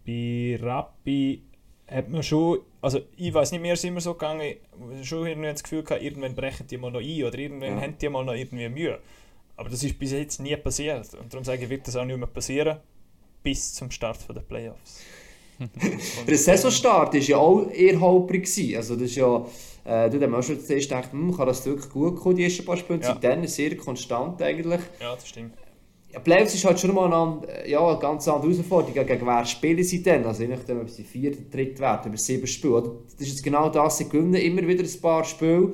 [0.07, 1.43] bei Rappi
[1.87, 4.57] hat man schon, also ich weiß nicht, mir ist immer so gegangen,
[5.03, 7.81] schon irgendwie das Gefühl gehabt, irgendwann brechen die mal noch ein oder irgendwann Ja.
[7.83, 8.99] haben die mal noch irgendwie Mühe.
[9.57, 11.15] Aber das ist bis jetzt nie passiert.
[11.15, 12.79] Und darum sage ich, wird das auch nicht mehr passieren,
[13.43, 15.03] bis zum Start der Playoffs.
[16.27, 18.77] Der Saisonstart war ja auch eher holprig.
[18.77, 19.45] Also das ist ja,
[19.85, 22.77] äh, du hast schon zuerst gedacht, hm, kann das wirklich gut kommen, die ersten paar
[22.77, 23.01] Spiele.
[23.01, 23.19] Ja.
[23.21, 24.81] Seitdem sehr konstant eigentlich.
[25.01, 25.53] Ja, das stimmt.
[26.13, 28.95] Ja, Playoffs ist halt schon mal eine, and- ja, eine ganz andere Herausforderung.
[29.07, 30.25] Gegen wer spielen sie denn?
[30.25, 32.93] Also je nachdem, ob sie vier oder dritt werden, über sieben Spiele.
[33.19, 35.73] Das ist jetzt genau das, sie gewinnen immer wieder ein paar Spiele.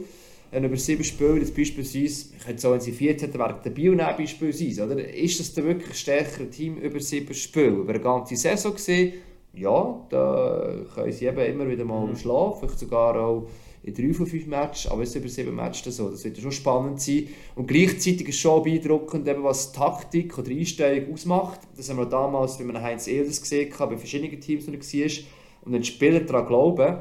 [0.50, 3.70] Wenn über sieben Spiele, jetzt beispielsweise, ich könnte so, wenn sie vier hätten, wäre der
[3.70, 4.98] Bio beispielsweise, oder?
[5.14, 7.68] Ist das dann wirklich stärkeres Team über sieben Spiele?
[7.68, 9.14] Über eine ganze Saison gesehen,
[9.56, 13.46] ja, da können sie eben immer wieder mal schlafen, vielleicht sogar auch
[13.84, 16.08] in drei von fünf Matches, aber es ist über sieben Matches so.
[16.08, 17.28] Das wird ja schon spannend sein.
[17.54, 21.60] Und gleichzeitig ist es schon beeindruckend, eben, was Taktik oder Einstellung ausmacht.
[21.76, 25.24] Das haben wir damals bei einem Heinz Elders gesehen, bei verschiedenen Teams, wo er war.
[25.66, 26.96] Und den Spielern daran glauben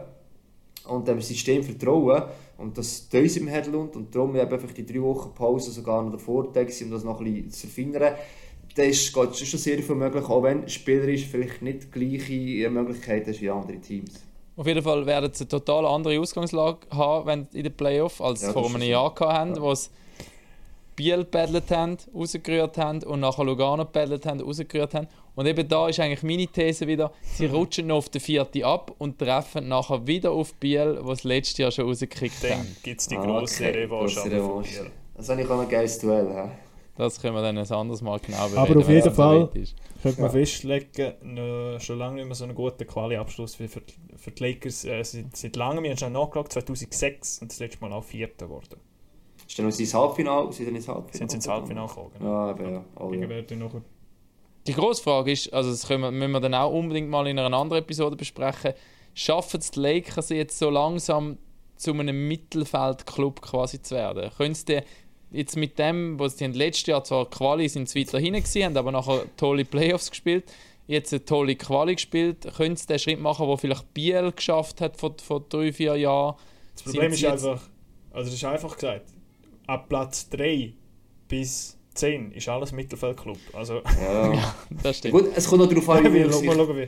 [0.90, 2.24] und dem System vertrauen.
[2.58, 6.04] Und das tun sie im Hedlund und darum eben einfach die drei Wochen Pause sogar
[6.04, 8.14] noch der Vorteil um das noch ein bisschen zu verfeinern.
[8.76, 13.28] Da ist geht schon sehr viel möglich, auch wenn spielerisch vielleicht nicht die gleiche Möglichkeit
[13.28, 14.14] hast wie andere Teams.
[14.56, 18.42] Auf jeden Fall werden sie eine total andere Ausgangslage haben wenn in den Playoffs, als
[18.42, 18.82] Ja, vor einem.
[18.84, 19.62] Jahr haben, Ja.
[19.62, 19.90] wo sie
[20.96, 25.08] Biel gepaddelt haben, rausgerührt haben und nachher Lugano gepaddelt haben, rausgerührt haben.
[25.36, 28.94] Und eben da ist eigentlich meine These wieder, sie rutschen noch auf den vierten ab
[29.00, 32.76] und treffen nachher wieder auf Biel, was das letzte Jahr schon rausgekriegt Dann haben.
[32.84, 33.86] gibt es die Ah, grosse okay.
[33.86, 34.92] Revanche.
[35.16, 36.28] Das habe ich auch ein geiles Duell.
[36.32, 36.52] Ja.
[36.96, 39.76] Das können wir dann ein anderes Mal genau bereden, Aber auf jeden so Fall- ist.
[40.04, 40.38] Könnte man Ja.
[40.38, 43.82] festlegen, schon lange nicht mehr so einen guten Quali-Abschluss wie für,
[44.16, 44.86] für die Lakers.
[44.86, 48.46] Äh, seit, seit langem, wir haben schon nachgeschaut, 2006 und das letzte Mal auch Vierter
[48.46, 48.80] geworden.
[49.48, 50.52] Ist dann noch ins Halbfinale?
[50.54, 51.18] Sind sie ins Halbfinale?
[51.18, 52.12] Sind sie ins Halbfinale gekommen.
[52.18, 52.32] genau.
[52.32, 52.84] Ja, eben, ja.
[53.00, 53.56] Oh, ja.
[53.58, 53.82] noch
[54.68, 57.40] Die grosse Frage ist, also das können wir, müssen wir dann auch unbedingt mal in
[57.40, 58.74] einer anderen Episode besprechen,
[59.16, 61.38] schaffen es die Lakers jetzt so langsam
[61.76, 64.30] zu einem Mittelfeldclub quasi zu werden?
[64.38, 64.82] Können sie
[65.34, 68.78] jetzt mit dem, was sie letztes Jahr zwar Quali sind sie weiter hinten gewesen, haben
[68.78, 70.46] aber nachher tolle Playoffs gespielt,
[70.88, 74.98] jetzt eine tolle Quali gespielt, können sie den Schritt machen, wo vielleicht Biel geschafft hat
[74.98, 76.36] vor, vor drei, vier Jahren?
[76.76, 77.62] Das Problem Sind ist einfach,
[78.12, 79.06] also das ist einfach gesagt,
[79.68, 80.74] ab Platz 3
[81.28, 83.38] bis 10 ist alles Mittelfeldclub.
[83.54, 84.56] Also, Ja.
[84.82, 85.14] Das stimmt.
[85.14, 86.88] Gut, es kommt noch darauf an, wie wir schauen wie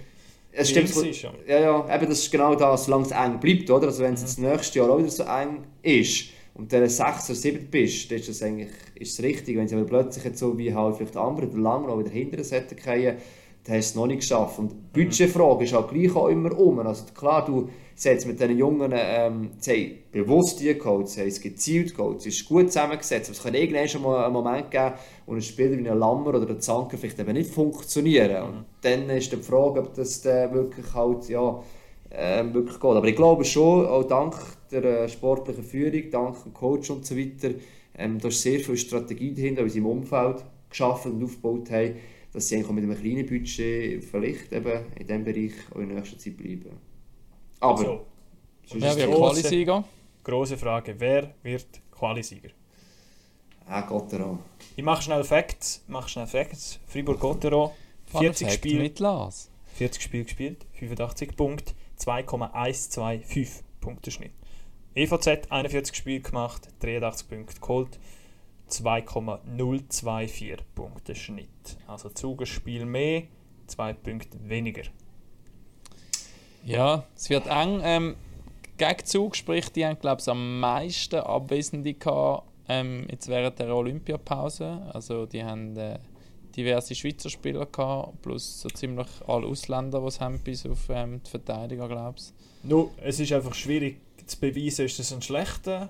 [0.51, 0.89] Es stimmt.
[0.89, 1.21] es ist.
[1.21, 1.31] Ja.
[1.47, 3.87] Ja, ja, eben das ist genau das, solange es eng bleibt, oder?
[3.87, 7.35] Also wenn es jetzt nächstes Jahr auch wieder so eng ist und du 6 oder
[7.35, 9.57] 7 bist, dann ist das eigentlich ist es richtig.
[9.57, 12.37] Wenn sie aber plötzlich jetzt so wie halt vielleicht andere oder lange noch wieder hinter
[12.37, 13.17] den Seiten fallen,
[13.65, 14.59] dann hast du es noch nicht geschafft.
[14.59, 16.79] Und die Budgetfrage ist halt gleich auch immer um.
[16.79, 21.27] Also klar, du setzt mit diesen Jungen, ähm, sie haben bewusst die geholt, sie haben
[21.27, 24.69] es gezielt geholt, es ist gut zusammengesetzt, aber es kann irgendwann schon mal einen Moment
[24.69, 24.93] geben,
[25.25, 28.43] wo ein Spieler wie ein Lammer oder ein Zanker vielleicht eben nicht funktionieren.
[28.43, 31.63] Und dann ist die Frage, ob das dann wirklich halt, ja,
[32.17, 32.91] ähm, wirklich geht.
[32.91, 34.35] Aber ich glaube schon, auch dank
[34.71, 37.51] der äh, sportlichen Führung, dank dem Coach und so weiter,
[37.97, 41.95] ähm, da ist sehr viel Strategie dahinter, die sie im Umfeld geschaffen und aufgebaut haben,
[42.33, 45.87] dass sie eigentlich auch mit einem kleinen Budget vielleicht eben in diesem Bereich auch in
[45.93, 46.77] nächster Zeit bleiben.
[47.59, 48.05] Aber, So,
[48.65, 49.83] sonst Wer Quali-Sieger?
[50.23, 52.49] grosse Frage, wer wird Qualisieger?
[53.67, 54.39] ah, Gotteron.
[54.75, 56.79] Ich mache schnell Facts, mache schnell Facts.
[56.87, 57.71] Fribourg-Gotteron,
[58.05, 59.49] Fun 40 Fact Spiele, mit Lars.
[59.75, 64.33] 40 Spiele gespielt, 85 Punkte, 2,125 Punkte Schnitt.
[64.95, 67.99] EVZ 41 Spiele gemacht, 83 Punkte geholt,
[68.67, 71.77] 2,024 Punkte Schnitt.
[71.87, 73.23] Also Zugespiel mehr,
[73.67, 74.83] zwei Punkte weniger.
[76.63, 77.81] Ja, es wird eng.
[77.83, 78.15] Ähm,
[78.77, 84.89] Gegenzug, sprich, die haben, glaube ich, am meisten Abwesende gehabt, ähm, jetzt während der Olympiapause.
[84.91, 85.99] Also, die haben äh,
[86.55, 91.21] diverse Schweizer Spieler gehabt, plus so ziemlich alle Ausländer, die es haben, bis auf ähm,
[91.25, 92.25] die Verteidiger, glaube ich.
[92.69, 95.89] Nur, es ist einfach schwierig zu beweisen, ist das ein schlechter,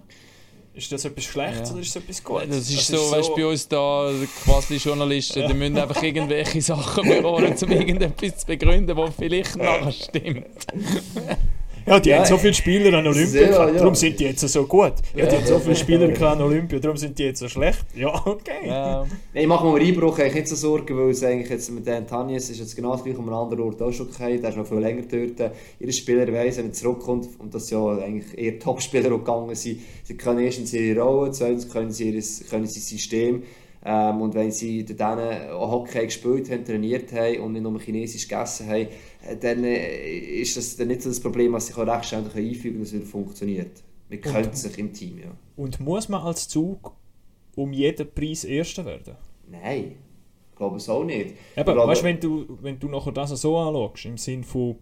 [0.73, 1.73] ist das etwas Schlechtes Ja.
[1.75, 2.49] oder ist das etwas Gutes?
[2.49, 4.11] Das ist so, weißt du, bei uns da
[4.43, 9.91] quasi Journalisten, die müssen einfach irgendwelche Sachen belohnen, um irgendetwas zu begründen, was vielleicht nachher
[9.93, 10.47] stimmt.
[11.87, 13.77] Ja, die Ja, haben so viele Spieler an Olympia sehr, gehabt, ja.
[13.79, 14.93] darum sind die jetzt so gut.
[15.15, 17.85] Ja, die haben so viele Spieler an Olympia, darum sind die jetzt so schlecht.
[17.95, 18.67] Ja, okay.
[18.67, 21.85] Ja, ich mache mir einen Einbruch eigentlich nicht so Sorgen, weil es eigentlich jetzt mit
[21.85, 24.39] Dan Tanjes ist jetzt genau das gleiche um einen anderen Ort auch schon okay.
[24.39, 25.51] Der ist noch viel länger dort.
[25.79, 30.17] Jeder Spieler weiss, wenn er zurückkommt, und das ja eigentlich eher Topspieler gegangen sind, sie
[30.17, 33.43] können erstens ihre Rolle, zweitens können sie ihr können sie System.
[33.87, 35.19] Ähm, und wenn sie dann
[35.51, 38.87] auch Hockey gespielt haben, trainiert haben und nicht nur Chinesisch gegessen haben,
[39.27, 42.23] äh, dann äh, ist das dann nicht so das Problem, dass sie sich recht schnell
[42.23, 43.83] einfügen können, dass es funktioniert.
[44.09, 45.31] Wir können sich im Team, ja.
[45.55, 46.93] Und muss man als Zug
[47.55, 49.15] um jeden Preis Erster werden?
[49.49, 49.95] Nein,
[50.51, 51.35] ich glaube es auch nicht.
[51.55, 54.77] Eben, glaube- weißt, wenn du, wenn du nachher das so anschaust, im Sinn von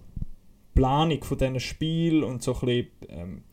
[0.75, 3.43] Planung von diesen Spielen und so ein bisschen, ähm,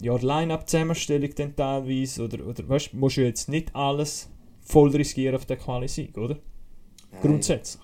[0.00, 4.30] ja, Line-Up-Zusammenstellung dann teilweise, oder, oder weißt, musst du jetzt nicht alles
[4.68, 6.36] voll riskieren auf den Quali-Sieg, oder?
[7.10, 7.22] Nein.
[7.22, 7.82] Grundsätzlich.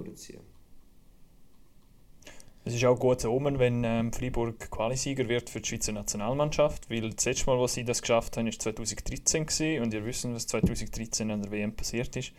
[2.69, 6.87] Es ist auch ein guter Omen, wenn ähm, Freiburg Qualisieger wird für die Schweizer Nationalmannschaft,
[6.91, 10.31] weil das letzte Mal, wo sie das geschafft haben, war 2013 gewesen, und ihr wisst,
[10.31, 12.31] was 2013 an der WM passiert ist.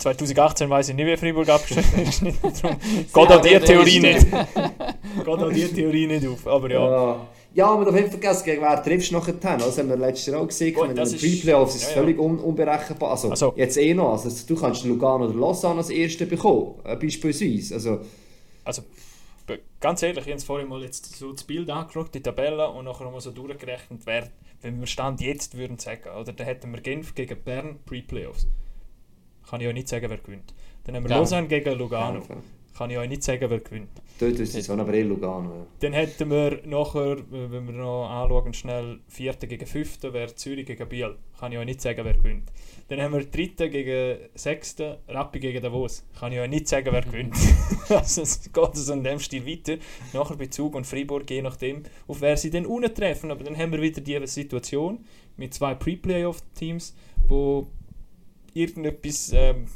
[0.00, 2.22] 2018 weiß ich nicht, wie Freiburg abgeschnitten ist.
[2.62, 2.76] Darum.
[2.78, 4.26] Geht auch die Theorie nicht.
[4.30, 6.46] Geht auch die Theorie nicht auf.
[6.46, 7.26] Aber ja, Ja.
[7.54, 9.58] Ja, aber doch nicht vergessen, gegen wer triffst du nachher dann?
[9.60, 10.74] Das haben wir letztes Jahr auch gesehen.
[10.74, 12.02] Gut, das den ist- Pre-Playoffs ist es ja, ja.
[12.02, 13.12] völlig un unberechenbar.
[13.12, 14.12] Also, Also- jetzt eh noch.
[14.12, 17.74] Also, du kannst Lugano oder Lausanne als Erste bekommen, äh, beispielsweise.
[17.74, 18.00] Also,
[18.62, 18.82] also
[19.80, 23.10] ganz ehrlich, ich habe vorhin mal jetzt so das Bild angeschaut, die Tabelle, und nachher
[23.10, 24.30] mal so durchgerechnet, wer,
[24.62, 28.46] wenn wir Stand jetzt würden sagen, oder dann hätten wir Genf gegen Bern Pre-Playoffs.
[29.48, 30.54] Kann ich euch nicht sagen, wer gewinnt.
[30.84, 31.18] Dann haben wir Ja.
[31.18, 32.20] Lausanne gegen Lugano.
[32.28, 32.36] Ja.
[32.76, 33.90] Kann ich euch nicht sagen, wer gewinnt.
[34.18, 35.50] Dort ist es aber eh Lugano.
[35.50, 35.66] Ja.
[35.80, 40.66] Dann hätten wir nachher, äh, wenn wir noch anschauen, schnell Vierter gegen Fünfter, wäre Zürich
[40.66, 41.16] gegen Biel.
[41.38, 42.50] Kann ich euch nicht sagen, wer gewinnt.
[42.88, 46.04] Dann haben wir Dritten gegen Sechsten, Rappi gegen Davos.
[46.18, 47.34] Kann ich euch nicht sagen, wer gewinnt.
[47.88, 49.76] also es geht so in dem Stil weiter.
[50.12, 53.30] Nachher bei Zug und Freiburg, je nachdem, auf wer sie dann unten treffen.
[53.30, 55.04] Aber dann haben wir wieder die Situation
[55.36, 56.94] mit zwei Pre-Playoff-Teams,
[57.26, 57.68] wo
[58.52, 59.66] irgendetwas ähm,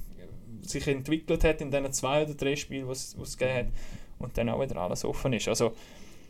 [0.65, 3.67] sich entwickelt hat in diesen zwei oder drei Spielen, was es gegeben hat.
[4.19, 5.49] Und dann auch wieder alles offen ist.
[5.49, 5.73] Also,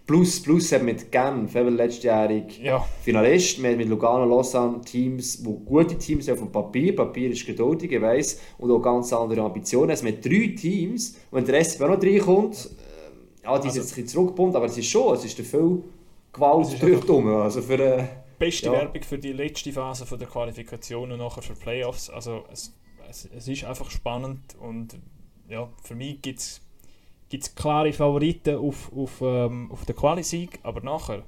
[0.07, 3.62] Plus, plus eben mit Genf, eben letztjährig ja, Finalist.
[3.62, 6.95] Wir haben mit Lugano, Lausanne Teams, die gute Teams sind auf dem Papier.
[6.95, 8.39] Papier ist geduldig, ich weiss.
[8.59, 9.89] Und auch ganz andere Ambitionen.
[9.91, 13.80] Also mit drei Teams, und der Rest, wenn noch reinkommt, äh, ja, die sind Also-
[13.80, 15.82] jetzt ein bisschen zurückgebunden, aber es ist schon, es ist viel
[16.35, 17.26] Gewalt rum.
[17.37, 18.05] Also für, äh,
[18.39, 18.72] beste Ja.
[18.72, 22.11] Werbung für die letzte Phase von der Qualifikation und nachher für Playoffs.
[22.11, 22.74] Also es,
[23.15, 24.99] es, es ist einfach spannend und
[25.49, 31.23] ja, für mich gibt es klare Favoriten auf, auf, ähm, auf den Quali-Sieg, aber nachher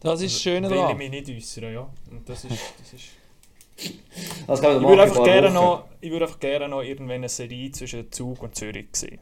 [0.00, 1.72] Das ist das Schöne will ich mich nicht äußern.
[1.72, 1.88] Ja.
[2.10, 3.04] Und das ist, das ist
[4.46, 7.16] Das kann man Ich würde in einfach, gerne noch, ich würde einfach gerne noch irgendwann
[7.16, 9.18] eine Serie zwischen Zug und Zürich sehen.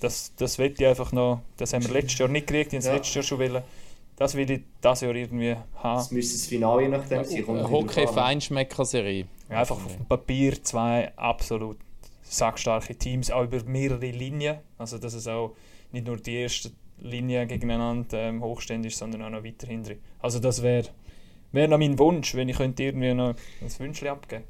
[0.00, 1.42] Das, das will ich einfach noch.
[1.56, 2.90] Das haben wir letztes Jahr nicht gekriegt, ich Ja.
[2.90, 2.96] ja.
[2.96, 3.62] letztes Jahr schon wollen.
[4.16, 6.14] Das will ich dieses Jahr irgendwie Das haben.
[6.14, 7.48] müsste das Finale je nachdem sein.
[7.48, 7.70] Eine.
[7.70, 9.26] Hockey-Feinschmecker-Serie.
[9.48, 11.76] Einfach auf dem Papier zwei absolut
[12.22, 14.58] sackstarke Teams, auch über mehrere Linien.
[14.78, 15.54] Also dass es auch
[15.92, 19.98] nicht nur die erste Linie gegeneinander ähm, hochständig ist, sondern auch noch weiter hinten.
[20.20, 20.88] Also das wäre
[21.52, 24.44] wär noch mein Wunsch, wenn ich könnte irgendwie noch ein Wünschchen abgeben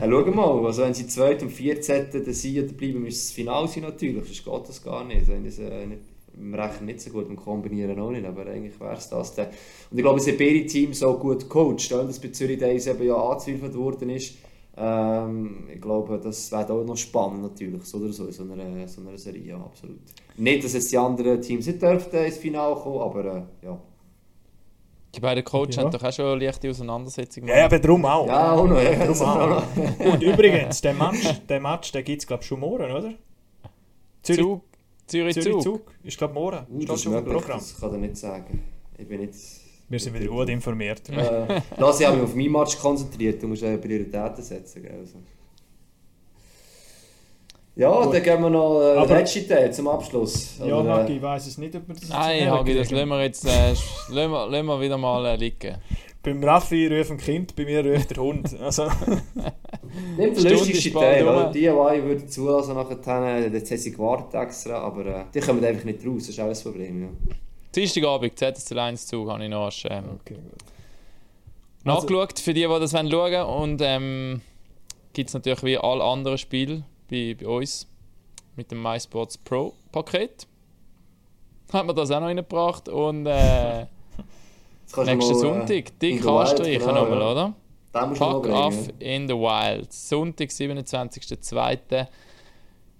[0.00, 2.10] Ja, schau mal, also wenn sie zweit und 14.
[2.10, 5.28] der Sieger bleiben, müsste das Finale sein natürlich, sonst geht das gar nicht.
[5.28, 6.02] Wenn das, äh, nicht
[6.42, 9.34] im Rechnen nicht so gut, im Kombinieren auch nicht, aber eigentlich wäre es das.
[9.34, 9.46] dann.
[9.90, 13.14] Und ich glaube, beide Teams auch gut gecoacht, weil das bei Zürich Days eben ja
[13.16, 14.34] angezweifelt worden ist.
[14.76, 18.88] Ähm, ich glaube, das wäre auch noch spannend natürlich, so oder so, in so einer,
[18.88, 19.98] so einer Serie, ja, absolut.
[20.36, 23.78] Nicht, dass jetzt die anderen Teams nicht dürften ins Finale kommen, aber äh, ja.
[25.14, 25.82] Die beiden Coaches Ja.
[25.82, 28.26] haben doch auch schon eine leichte Auseinandersetzung Ja, aber darum auch.
[28.26, 28.94] Ja, auch noch, ja.
[29.06, 30.12] Das auch noch.
[30.12, 33.12] Und übrigens, der Match, der Match der gibt es glaube ich schon morgen, oder?
[34.22, 34.62] Zürich, Zug,
[35.12, 35.62] Zürich, Zürich Zug.
[35.62, 35.82] Zug.
[36.04, 36.66] Ist glaube morgen.
[36.70, 37.58] Uh, das ist schon auf möglich, Programm.
[37.58, 38.62] das kann ich nicht sagen.
[38.98, 39.34] Ich bin nicht...
[39.88, 41.02] Wir sind wieder gut informiert.
[41.10, 44.82] Äh, lass ich mich auf meinen Match konzentriert, du musst äh, Prioritäten setzen.
[44.82, 44.94] Gell?
[45.00, 45.18] Also.
[47.76, 48.14] Ja, Gut.
[48.14, 50.58] dann gehen wir noch äh, Aber- den letzten Teil zum Abschluss.
[50.58, 52.90] Ja, Oder, Hagi, äh, ich weiß es nicht, ob wir das Nein, jetzt Hagi, das
[52.90, 55.76] lassen wir jetzt äh, lassen wir, lassen wir wieder mal äh, liegen.
[56.22, 58.60] Beim Raffi rufen Kind, bei mir ruft der Hund.
[58.60, 58.84] Also,
[60.16, 61.28] lustigsten ist bald Teil.
[61.28, 61.50] Oder?
[61.50, 65.64] Die, die ich würde zulassen nachher, jetzt haben sie gewartet extra, aber äh, die kommen
[65.64, 67.02] einfach nicht raus, das ist auch ein Problem.
[67.02, 67.08] Ja.
[67.74, 71.84] Dienstagabend, ZSC 1 Zug, habe ich noch erst, ähm, okay, gut.
[71.84, 74.42] nachgeschaut, für die, die das wollen schauen Und ähm,
[75.12, 77.88] gibt es natürlich wie alle anderen Spiele bei, bei uns
[78.56, 80.46] mit dem MySports Pro Paket.
[81.72, 83.86] Hat man das auch noch reingebracht und äh,
[84.96, 87.32] nächsten äh, Sonntag dick anstreichen genau, nochmal, ja.
[87.32, 87.54] oder?
[88.14, 89.92] Fuck off in the Wild.
[89.92, 92.06] Sonntag, 27.02.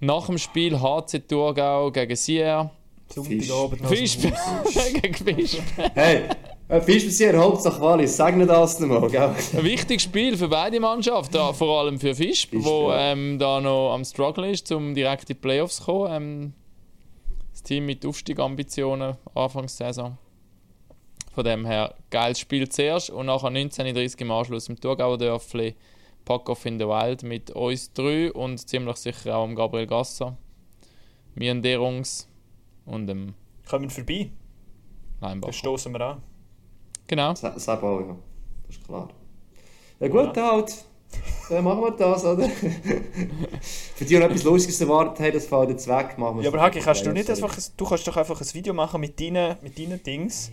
[0.01, 2.71] Nach dem Spiel HC Thurgau gegen Sierra.
[3.09, 4.93] Sonntagabend noch aus dem Fisch Haus.
[5.01, 5.59] gegen Fisch.
[5.95, 6.25] Hey,
[6.69, 9.35] äh, Fischbesier, Hauptsache Wallis, sag nicht das nochmal, gell?
[9.57, 13.13] Ein wichtiges Spiel für beide Mannschaften, vor allem für Fisch, Fisch, wo ja.
[13.13, 16.13] ähm, da noch am Struggle ist, um direkt in die Playoffs zu kommen.
[16.13, 16.53] Ähm,
[17.51, 20.17] das Team mit Aufstiegambitionen Anfangssaison.
[21.35, 25.75] Von dem her, geiles Spiel zuerst und nachher 19.30 im Anschluss im Thurgauer Dörfli.
[26.25, 30.37] Pack off in the Wild mit uns drei und ziemlich sicher auch am Gabriel Gasser.
[31.35, 32.29] Mir Derungs
[32.85, 33.35] und dem
[33.69, 34.31] Kommen vorbei,
[35.21, 35.53] dann Leinbach.
[35.53, 36.23] stoßen wir an.
[37.07, 37.35] Genau.
[37.35, 38.17] Sag auch, ja.
[38.67, 39.09] Das ist klar.
[40.01, 40.85] Ja gut, halt.
[41.49, 42.49] Dann machen wir das, oder?
[43.95, 46.17] Für die, die noch etwas Lustiges erwartet haben, das fällt jetzt weg.
[46.19, 48.41] Machen wir Ja, aber Hagi, kannst du Ja, nicht einfach, ein- du kannst doch einfach
[48.41, 50.51] ein Video machen mit deinen, mit deinen Dings.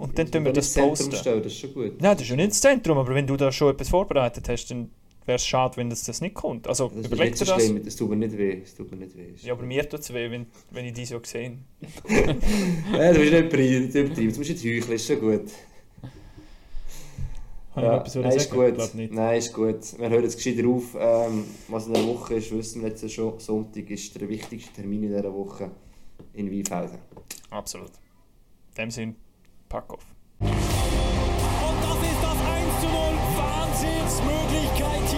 [0.00, 1.16] Und dann tun wir das ich Zentrum posten.
[1.16, 2.00] stelle, das ist schon gut.
[2.00, 4.70] Nein, das ist ja nicht das Zentrum, aber wenn du da schon etwas vorbereitet hast,
[4.70, 4.90] dann
[5.26, 6.66] wäre es schade, wenn das, das nicht kommt.
[6.66, 7.62] Also Das ist überleg dir das.
[7.64, 8.60] schlimm, das tut mir nicht weh.
[8.60, 9.34] Das tut mir nicht weh.
[9.42, 11.58] Ja, aber mir tut es weh, wenn, wenn ich die so sehe.
[12.92, 14.14] Ja, du bist nicht übertrieben.
[14.14, 15.50] Du musst nicht heucheln, ist schon gut.
[17.74, 18.78] Habe ich noch etwas nein, ist gut.
[18.78, 19.12] Ich nicht.
[19.12, 19.98] Nein, ist gut.
[19.98, 20.96] Wir hören jetzt gescheiter auf.
[20.98, 23.38] Ähm, was in der Woche ist, wissen wir jetzt schon.
[23.38, 25.70] Sonntag ist der wichtigste Termin in dieser Woche
[26.34, 26.98] in Weinfelden.
[27.50, 27.90] Absolut.
[28.70, 29.16] In dem Sinn,
[29.70, 30.04] Parkov.
[30.40, 32.96] Und das ist das 1 zu 0.
[33.38, 35.09] Wahnsinnsmöglichkeit